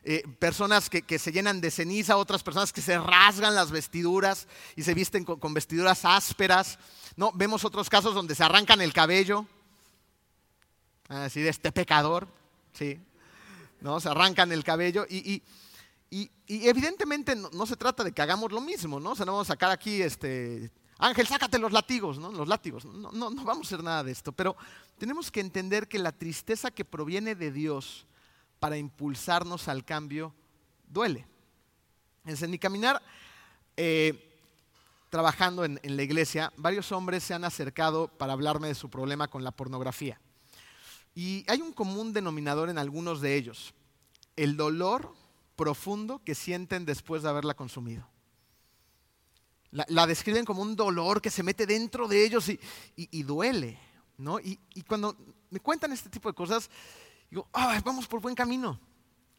[0.10, 4.48] eh, personas que, se llenan de ceniza, otras personas que se rasgan las vestiduras
[4.78, 6.80] y se visten con, vestiduras ásperas.
[7.18, 7.32] ¿No?
[7.34, 9.46] Vemos otros casos donde se arrancan el cabello,
[11.10, 12.28] así de este pecador,
[12.74, 13.00] ¿sí?
[13.82, 14.00] ¿no?
[14.00, 15.44] se arrancan el cabello y,
[16.48, 19.12] evidentemente no, se trata de que hagamos lo mismo, ¿no?
[19.12, 22.32] O sea, no vamos a sacar aquí este, Ángel, sácate los látigos, ¿no?
[22.32, 22.86] Los látigos.
[22.86, 24.56] No, no, no vamos a hacer nada de esto, pero
[24.98, 28.06] tenemos que entender que la tristeza que proviene de Dios
[28.60, 30.34] para impulsarnos al cambio
[30.88, 31.28] duele.
[32.26, 32.60] En
[33.76, 34.37] eh,
[35.18, 39.44] trabajando en, la iglesia, varios hombres se han acercado para hablarme de su problema con
[39.44, 40.22] la pornografía.
[41.16, 43.74] Y hay un común denominador en algunos de ellos,
[44.36, 45.16] el dolor
[45.56, 48.08] profundo que sienten después de haberla consumido.
[49.72, 52.48] La, describen como un dolor que se mete dentro de ellos
[52.96, 53.80] y, duele.
[54.20, 54.40] ¿no?
[54.40, 55.18] Y, cuando
[55.50, 56.70] me cuentan este tipo de cosas,
[57.32, 57.48] digo,
[57.84, 58.80] vamos por buen camino.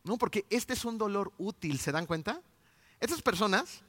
[0.03, 0.18] ¿No?
[0.18, 2.43] Porque este es un dolor útil, ¿se dan cuenta?
[2.99, 3.85] Estas personas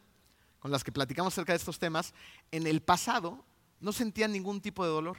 [0.60, 2.14] con las que platicamos acerca de estos temas,
[2.52, 3.46] en el pasado
[3.80, 5.18] no sentían ningún tipo de dolor.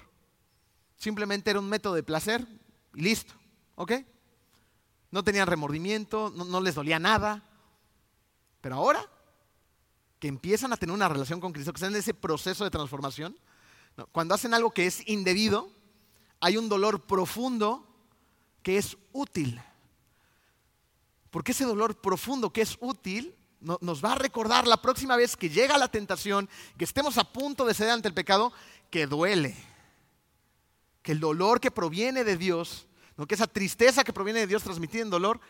[0.97, 2.47] Simplemente era un método de placer
[2.95, 3.35] y listo.
[3.75, 3.93] ¿Ok?
[5.11, 7.43] No tenían remordimiento, no, les dolía nada.
[8.61, 9.05] Pero ahora
[10.19, 13.39] que empiezan a tener una relación con Cristo, que están en ese proceso de transformación,
[14.13, 15.73] cuando hacen algo que es indebido,
[16.41, 17.87] hay un dolor profundo
[18.63, 19.61] que es útil.
[21.31, 25.51] Porque ese dolor profundo que es útil nos va a recordar la próxima vez que
[25.51, 28.53] llega la tentación, que estemos a punto de ceder ante el pecado,
[28.91, 29.57] que duele.
[31.03, 32.87] Que el dolor que proviene de Dios,
[33.29, 35.41] que esa tristeza que proviene de Dios transmitida en dolor,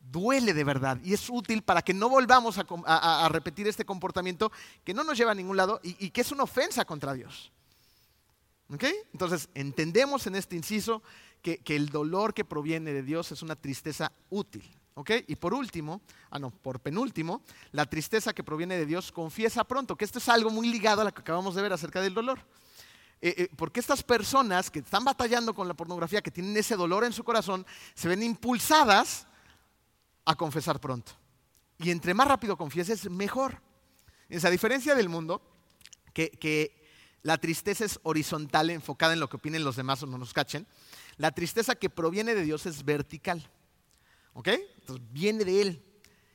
[0.00, 4.50] duele de verdad y es útil para que no volvamos a, repetir este comportamiento
[4.84, 7.52] que no nos lleva a ningún lado y, y que es una ofensa contra Dios.
[9.12, 11.02] Entonces, entendemos en este inciso
[11.42, 14.64] que, el dolor que proviene de Dios es una tristeza útil.
[15.26, 19.96] Y por último, ah no, por penúltimo, la tristeza que proviene de Dios confiesa pronto,
[19.96, 22.38] que esto es algo muy ligado a lo que acabamos de ver acerca del dolor.
[23.20, 27.04] Eh, eh, porque estas personas que están batallando con la pornografía, que tienen ese dolor
[27.04, 27.64] en su corazón,
[27.94, 29.26] se ven impulsadas
[30.24, 31.12] a confesar pronto.
[31.78, 33.62] Y entre más rápido confieses, mejor.
[34.28, 35.40] Es a diferencia del mundo,
[36.12, 36.82] que
[37.22, 40.66] la tristeza es horizontal, enfocada en lo que opinen los demás o no nos cachen.
[41.16, 43.48] La tristeza que proviene de Dios es vertical.
[44.34, 44.48] ¿Ok?
[44.48, 45.84] Entonces viene de Él.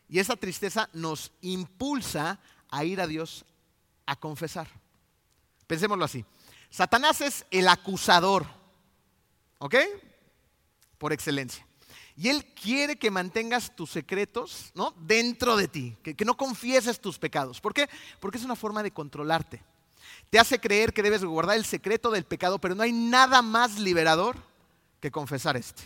[0.09, 2.39] Y esa tristeza nos impulsa
[2.69, 3.45] a ir a Dios
[4.05, 4.67] a confesar.
[5.67, 6.25] Pensémoslo así.
[6.69, 8.45] Satanás es el acusador.
[9.59, 9.75] ¿Ok?
[10.97, 11.65] Por excelencia.
[12.15, 14.93] Y Él quiere que mantengas tus secretos ¿no?
[14.97, 17.61] dentro de ti, que, que no confieses tus pecados.
[17.61, 17.87] ¿Por qué?
[18.19, 19.61] Porque es una forma de controlarte.
[20.29, 23.77] Te hace creer que debes guardar el secreto del pecado, pero no hay nada más
[23.77, 24.35] liberador
[24.99, 25.83] que confesar este.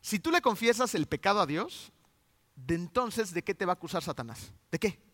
[0.00, 1.92] Si tú le confiesas el pecado a Dios,
[2.56, 4.52] de entonces, ¿de qué te va a acusar Satanás?
[4.70, 5.10] ¿De qué?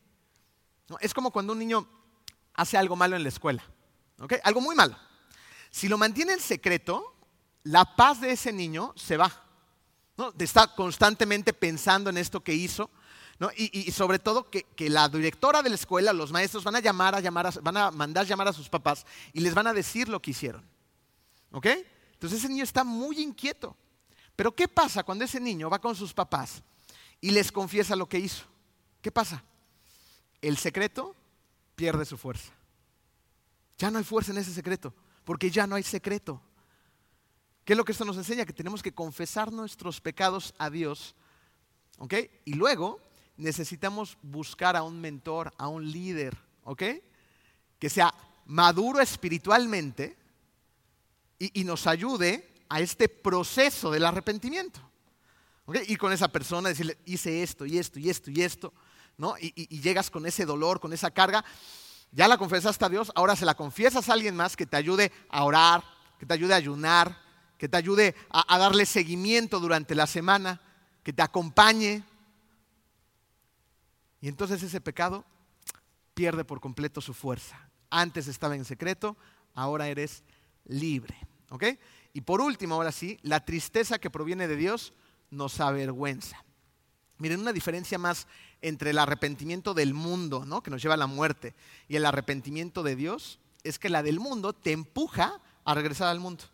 [1.00, 1.88] es como cuando un niño
[2.54, 3.64] hace algo malo en la escuela,
[4.44, 4.96] algo muy malo.
[5.70, 7.16] Si lo mantiene en secreto,
[7.64, 9.44] la paz de ese niño se va.
[10.16, 10.32] ¿no?
[10.38, 12.88] Está constantemente pensando en esto que hizo,
[13.56, 17.20] y, sobre todo que, la directora de la escuela, los maestros van a llamar a
[17.20, 20.30] llamar, van a mandar llamar a sus papás y les van a decir lo que
[20.30, 20.64] hicieron.
[21.50, 21.66] ¿Ok?
[22.12, 23.76] Entonces ese niño está muy inquieto.
[24.36, 26.62] Pero ¿qué pasa cuando ese niño va con sus papás
[27.20, 28.44] y les confiesa lo que hizo?
[29.00, 29.42] ¿Qué pasa?
[30.42, 31.14] el secreto
[31.74, 32.52] pierde su fuerza.
[33.78, 36.40] Ya no hay fuerza en ese secreto, porque ya no hay secreto.
[37.64, 38.46] ¿Qué es lo que esto nos enseña?
[38.46, 41.14] Que tenemos que confesar nuestros pecados a Dios.
[41.98, 42.14] ¿Ok?
[42.44, 43.00] Y luego
[43.36, 46.82] necesitamos buscar a un mentor, a un líder, ¿ok?
[47.78, 48.14] Que sea
[48.46, 50.16] maduro espiritualmente
[51.38, 54.80] y, nos ayude a este proceso del arrepentimiento.
[55.66, 55.78] ¿ok?
[55.88, 58.72] Y con esa persona decirle, hice esto y esto y esto y esto,
[59.18, 59.34] ¿no?
[59.38, 61.44] Y, llegas con ese dolor, con esa carga.
[62.12, 65.12] Ya la confesaste a Dios, ahora se la confiesas a alguien más que te ayude
[65.28, 65.82] a orar,
[66.18, 67.20] que te ayude a ayunar,
[67.58, 70.60] que te ayude a, darle seguimiento durante la semana,
[71.02, 72.04] que te acompañe.
[74.20, 75.24] Y entonces ese pecado
[76.14, 77.68] pierde por completo su fuerza.
[77.90, 79.16] Antes estaba en secreto,
[79.54, 80.22] ahora eres
[80.64, 81.16] libre.
[81.50, 81.64] ¿Ok?
[82.16, 84.94] Y por último, ahora sí, la tristeza que proviene de Dios
[85.28, 86.42] nos avergüenza.
[87.18, 88.26] Miren, una diferencia más
[88.62, 90.62] entre el arrepentimiento del mundo, ¿no?
[90.62, 91.54] que nos lleva a la muerte,
[91.88, 96.18] y el arrepentimiento de Dios, es que la del mundo te empuja a regresar al
[96.18, 96.44] mundo.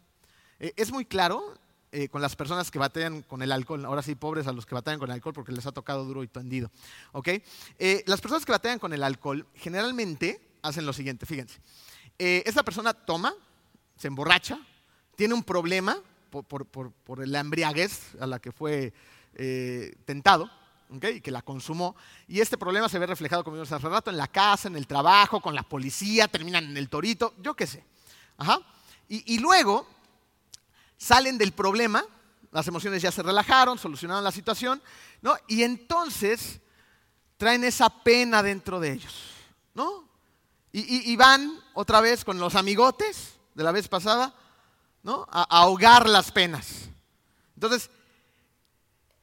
[0.59, 1.55] Eh, es muy claro
[1.93, 4.75] eh, con las personas que batallan con el alcohol, ahora sí, pobres a los que
[4.75, 6.73] batallan con el alcohol porque les ha tocado duro y tendido.
[7.79, 11.61] Eh, las personas que batallan con el alcohol generalmente hacen lo siguiente, fíjense.
[12.19, 13.33] esta persona toma,
[13.97, 14.59] se emborracha,
[15.17, 15.99] tiene un problema
[16.31, 18.93] por, por, la embriaguez a la que fue
[20.05, 20.51] tentado,
[21.15, 21.97] y que la consumó.
[22.29, 24.87] Y este problema se ve reflejado, como vimos hace rato, en la casa, en el
[24.87, 27.85] trabajo, con la policía, terminan en el torito, yo qué sé.
[29.09, 29.87] y, luego
[30.97, 32.05] salen del problema,
[32.51, 34.83] las emociones ya se relajaron, solucionaron la situación,
[35.21, 35.35] ¿no?
[35.49, 36.61] Y entonces
[37.37, 39.15] traen esa pena dentro de ellos,
[39.75, 40.09] ¿no?
[40.75, 44.35] Y, van otra vez con los amigotes de la vez pasada,
[45.03, 45.27] ¿no?
[45.31, 46.89] A, ahogar las penas.
[47.55, 47.91] Entonces,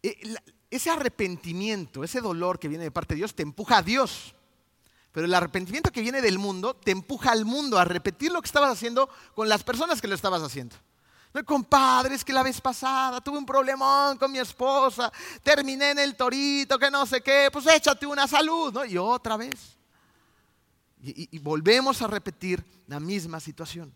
[0.04, 0.36] eh,
[0.70, 4.36] ese arrepentimiento, ese dolor que viene de parte de Dios, te empuja a Dios.
[5.12, 8.46] Pero el arrepentimiento que viene del mundo te empuja al mundo a repetir lo que
[8.46, 10.76] estabas haciendo con las personas que lo estabas haciendo.
[11.34, 15.12] No, compadre, es que la vez pasada tuve un problemón con mi esposa,
[15.44, 18.86] terminé en el torito, que no sé qué, pues échate una salud, ¿no?
[18.86, 19.78] Y otra vez.
[21.02, 23.94] Y volvemos a repetir la misma situación.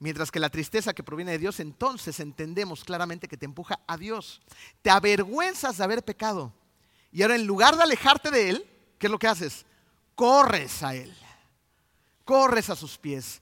[0.00, 3.96] Mientras que la tristeza que proviene de Dios, entonces entendemos claramente que te empuja a
[3.96, 4.40] Dios.
[4.82, 6.52] Te avergüenzas de haber pecado.
[7.12, 8.66] Y ahora en lugar de alejarte de Él,
[8.98, 9.64] ¿qué es lo que haces?
[10.14, 11.14] Corres a Él.
[12.24, 13.40] Corres a sus pies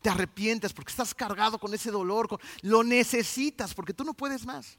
[0.00, 2.28] te arrepientes porque estás cargado con ese dolor,
[2.62, 4.78] lo necesitas porque tú no puedes más.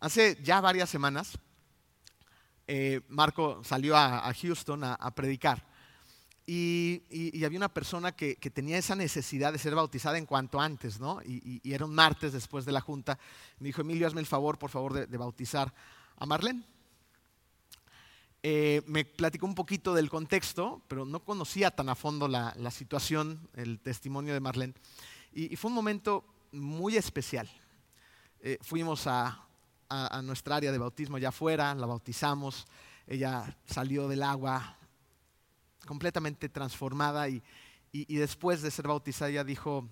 [0.00, 1.38] Hace ya varias semanas,
[2.66, 5.66] eh, Marco salió a, Houston a, predicar
[6.46, 11.20] y, había una persona que, tenía esa necesidad de ser bautizada en cuanto antes, ¿no?
[11.22, 13.18] Y, era un martes después de la junta.
[13.58, 15.72] Me dijo, Emilio, hazme el favor, por favor, de, bautizar
[16.16, 16.62] a Marlene.
[18.42, 23.48] Eh, me platicó un poquito del contexto, pero no conocía tan a fondo la, situación,
[23.54, 24.74] el testimonio de Marlene.
[25.32, 27.48] Y, fue un momento muy especial.
[28.40, 29.40] Eh, fuimos a,
[30.22, 32.66] nuestra área de bautismo allá afuera, la bautizamos,
[33.06, 34.76] ella salió del agua
[35.84, 37.42] completamente transformada y,
[37.92, 39.88] después de ser bautizada ella dijo,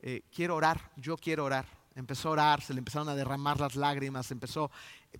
[0.00, 1.66] eh, quiero orar, yo quiero orar.
[1.94, 4.70] Empezó a orar, se le empezaron a derramar las lágrimas, empezó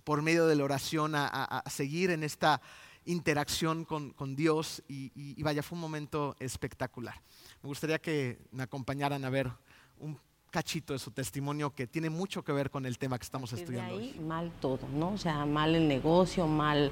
[0.03, 2.61] por medio de la oración a, seguir en esta
[3.05, 7.19] interacción con, Dios y, vaya, fue un momento espectacular.
[7.61, 9.51] Me gustaría que me acompañaran a ver
[9.97, 10.17] un
[10.51, 13.95] cachito de su testimonio que tiene mucho que ver con el tema que estamos estudiando.
[13.95, 14.13] hoy.
[14.19, 15.13] mal todo, ¿no?
[15.13, 16.91] O sea, mal el negocio, mal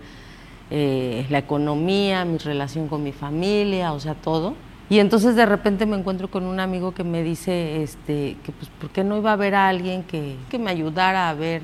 [0.70, 4.56] eh, la economía, mi relación con mi familia, o sea, todo.
[4.90, 8.70] Y entonces de repente me encuentro con un amigo que me dice este, que pues,
[8.80, 11.62] ¿por qué no iba a haber a alguien que, que me ayudara a ver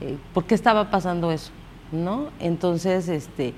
[0.00, 1.50] eh, por qué estaba pasando eso,
[1.90, 2.28] ¿no?
[2.40, 3.54] Entonces, este,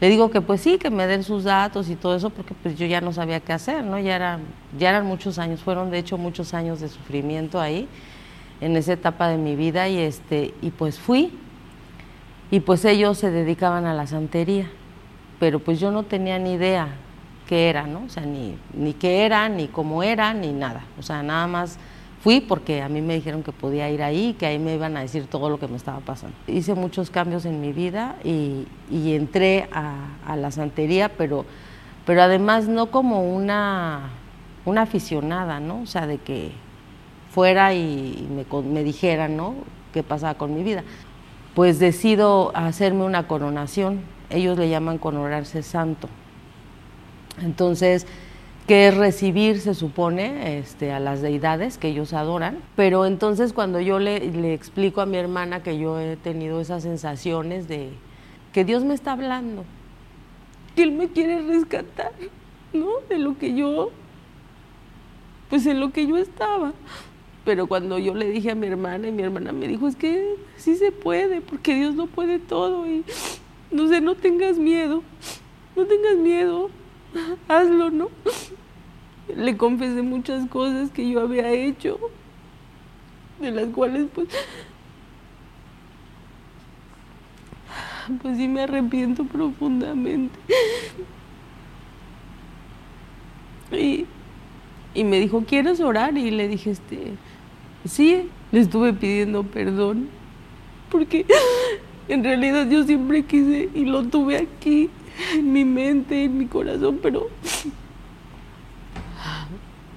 [0.00, 2.78] le digo que pues sí, que me den sus datos y todo eso, porque pues
[2.78, 3.98] yo ya no sabía qué hacer, ¿no?
[3.98, 4.42] Ya eran,
[4.78, 7.88] ya eran muchos años, fueron de hecho muchos años de sufrimiento ahí,
[8.60, 11.32] en esa etapa de mi vida, y este, y pues fui,
[12.50, 14.70] y pues ellos se dedicaban a la santería,
[15.40, 16.88] pero pues yo no tenía ni idea
[17.48, 18.04] qué era, ¿no?
[18.04, 20.84] O sea, ni, ni qué era, ni cómo era, ni nada.
[20.98, 21.78] O sea, nada más
[22.26, 25.00] Fui porque a mí me dijeron que podía ir ahí, que ahí me iban a
[25.00, 26.36] decir todo lo que me estaba pasando.
[26.48, 31.44] Hice muchos cambios en mi vida y, entré a, la santería, pero,
[32.04, 34.10] pero además no como una,
[34.64, 35.82] una aficionada, ¿no?
[35.82, 36.50] O sea, de que
[37.30, 39.54] fuera y me, me dijeran, ¿no?
[39.92, 40.82] ¿Qué pasaba con mi vida?
[41.56, 44.02] Pues decido hacerme una coronación.
[44.28, 46.06] Ellos le llaman coronarse santo.
[47.42, 48.06] Entonces,
[48.66, 52.58] que es recibir, se supone, este, a las deidades que ellos adoran.
[52.76, 57.68] Pero entonces cuando yo le, explico a mi hermana que yo he tenido esas sensaciones
[57.68, 57.88] de
[58.52, 59.64] que Dios me está hablando,
[60.74, 62.12] que Él me quiere rescatar,
[62.74, 62.88] ¿no?
[63.08, 63.92] De lo que yo,
[65.48, 66.74] pues en lo que yo estaba.
[67.46, 70.34] Pero cuando yo le dije a mi hermana y mi hermana me dijo, es que
[70.56, 73.04] sí se puede, porque Dios no puede todo y
[73.70, 75.04] no sé, no tengas miedo,
[75.76, 76.70] no tengas miedo,
[77.46, 78.10] hazlo, ¿no?
[79.34, 82.00] Le confesé muchas cosas que yo había hecho,
[83.40, 84.26] de las cuales pues
[88.22, 90.36] pues sí me arrepiento profundamente.
[93.70, 94.04] Y,
[94.94, 96.16] y, me dijo, ¿quieres orar?
[96.16, 97.16] Y le dije, este,
[97.88, 100.08] sí, le estuve pidiendo perdón,
[100.90, 101.26] porque
[102.08, 104.90] en realidad yo siempre quise y lo tuve aquí,
[105.34, 107.28] en mi mente, en mi corazón, pero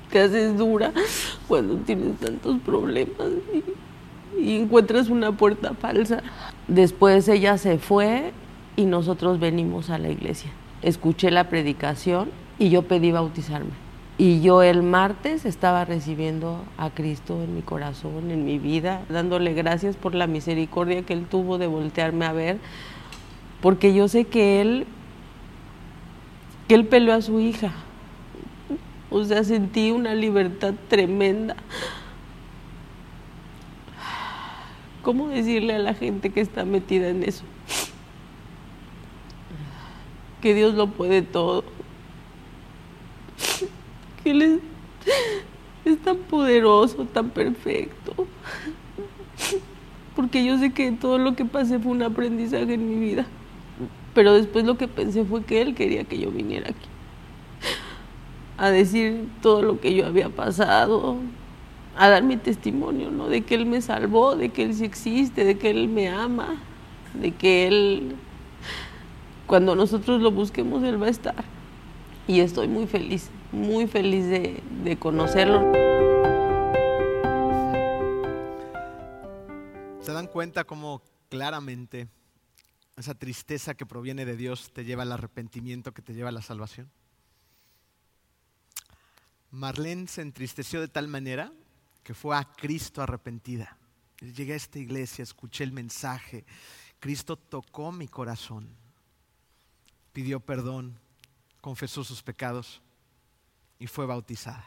[0.10, 0.92] te haces dura
[1.48, 6.24] cuando tienes tantos problemas y, y encuentras una puerta falsa.
[6.68, 8.32] Después ella se fue
[8.76, 10.52] y nosotros venimos a la iglesia.
[10.82, 13.89] Escuché la predicación y yo pedí bautizarme.
[14.20, 19.54] Y yo el martes estaba recibiendo a Cristo en mi corazón, en mi vida, dándole
[19.54, 22.58] gracias por la misericordia que Él tuvo de voltearme a ver,
[23.62, 24.88] porque yo sé que Él,
[26.68, 27.72] que Él peleó a su hija.
[29.10, 31.56] O sea, sentí una libertad tremenda.
[35.02, 37.46] ¿Cómo decirle a la gente que está metida en eso?
[40.42, 41.64] Que Dios lo puede todo.
[44.24, 44.62] Que Él
[45.86, 48.28] es, tan poderoso, tan perfecto.
[50.16, 53.26] Porque yo sé que todo lo que pasé fue un aprendizaje en mi vida.
[54.14, 56.88] Pero después lo que pensé fue que Él quería que yo viniera aquí.
[58.58, 61.18] A decir todo lo que yo había pasado,
[61.96, 63.28] a dar mi testimonio, ¿no?
[63.28, 66.56] De que Él me salvó, de que Él sí existe, de que Él me ama,
[67.14, 68.16] de que Él,
[69.48, 71.59] cuando nosotros lo busquemos, Él va a estar.
[72.30, 75.62] Y estoy muy feliz, muy feliz de, de conocerlo.
[80.00, 82.08] ¿Se dan cuenta cómo claramente
[82.98, 86.44] esa tristeza que proviene de Dios te lleva al arrepentimiento, que te lleva a la
[86.44, 86.92] salvación?
[89.50, 91.52] Marlene se entristeció de tal manera
[92.04, 93.76] que fue a Cristo arrepentida.
[94.22, 96.46] Llegué a esta iglesia, escuché el mensaje,
[97.00, 98.70] Cristo tocó mi corazón,
[100.14, 101.00] pidió perdón,
[101.62, 102.82] confesó sus pecados
[103.78, 104.66] y fue bautizada.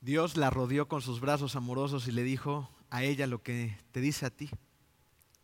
[0.00, 4.00] Dios la rodeó con sus brazos amorosos y le dijo a ella lo que te
[4.00, 4.50] dice a ti.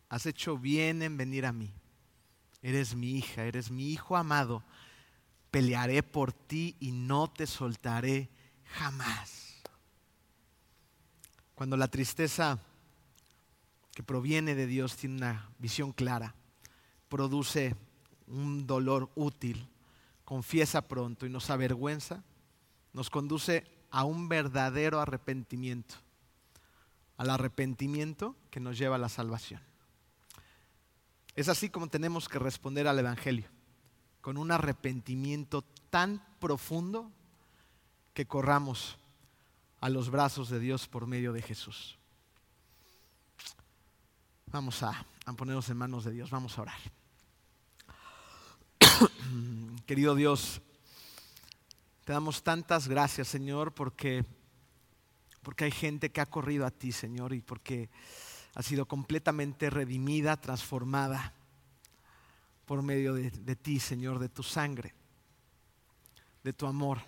[0.09, 1.73] Has hecho bien en venir a mí.
[2.61, 4.63] Eres mi hija, eres mi hijo amado.
[5.49, 8.29] Pelearé por ti y no te soltaré
[8.73, 9.61] Jamás.
[11.55, 12.59] Cuando la tristeza
[13.93, 16.33] que proviene de Dios tiene una visión clara,
[17.09, 17.75] produce
[18.31, 19.67] un dolor útil,
[20.25, 22.23] confiesa pronto y nos avergüenza,
[22.93, 25.95] nos conduce a un verdadero arrepentimiento,
[27.17, 29.61] al arrepentimiento que nos lleva a la salvación.
[31.35, 33.49] Es así como tenemos que responder al Evangelio,
[34.21, 37.11] con un arrepentimiento tan profundo
[38.13, 38.97] que corramos
[39.79, 41.97] a los brazos de Dios por medio de Jesús.
[44.47, 45.05] Vamos a,
[45.37, 46.79] ponernos en manos de Dios, vamos a orar.
[49.85, 50.61] Querido Dios,
[52.05, 54.25] te damos tantas gracias, Señor, porque,
[55.41, 57.89] porque hay gente que ha corrido a ti, Señor, y porque
[58.55, 61.33] ha sido completamente redimida, transformada
[62.65, 64.93] por medio de, de ti, Señor, de tu sangre,
[66.43, 66.99] de tu amor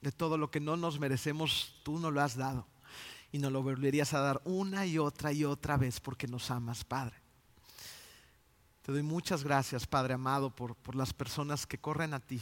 [0.00, 2.66] de todo lo que no nos merecemos, tú nos lo has dado.
[3.30, 6.84] Y nos lo volverías a dar una y otra y otra vez porque nos amas,
[6.84, 7.17] Padre.
[8.88, 12.40] Te doy muchas gracias, Padre amado, por, por las personas que corren a ti,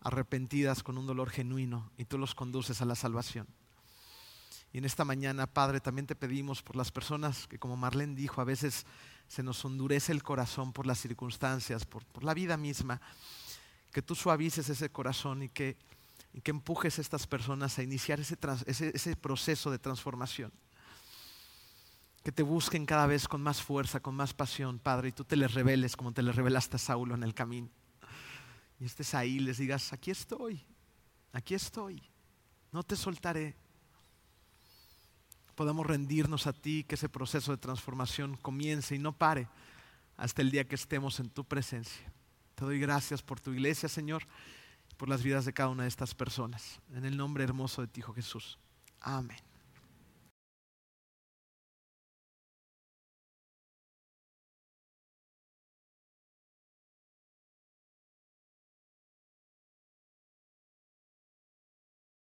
[0.00, 3.46] arrepentidas con un dolor genuino, y tú los conduces a la salvación.
[4.72, 8.40] Y en esta mañana, Padre, también te pedimos por las personas que, como Marlene dijo,
[8.40, 8.84] a veces
[9.28, 13.00] se nos endurece el corazón por las circunstancias, por, por la vida misma,
[13.92, 15.76] que tú suavices ese corazón y que
[16.42, 18.36] que empujes a estas personas a iniciar ese,
[18.66, 20.52] ese, proceso de transformación.
[22.28, 25.34] Que te busquen cada vez con más fuerza, con más pasión, Padre, y tú te
[25.34, 27.70] les reveles como te les revelaste a Saulo en el camino.
[28.78, 30.62] Y estés ahí les digas, aquí estoy,
[31.32, 32.02] aquí estoy,
[32.70, 33.56] no te soltaré.
[35.54, 39.48] Podamos rendirnos a ti, que ese proceso de transformación comience y no pare
[40.18, 42.12] hasta el día que estemos en tu presencia.
[42.56, 44.22] Te doy gracias por tu iglesia, Señor
[44.98, 46.78] por las vidas de cada una de estas personas.
[46.92, 48.58] En el nombre hermoso de ti, Hijo Jesús.
[49.00, 49.47] Amén.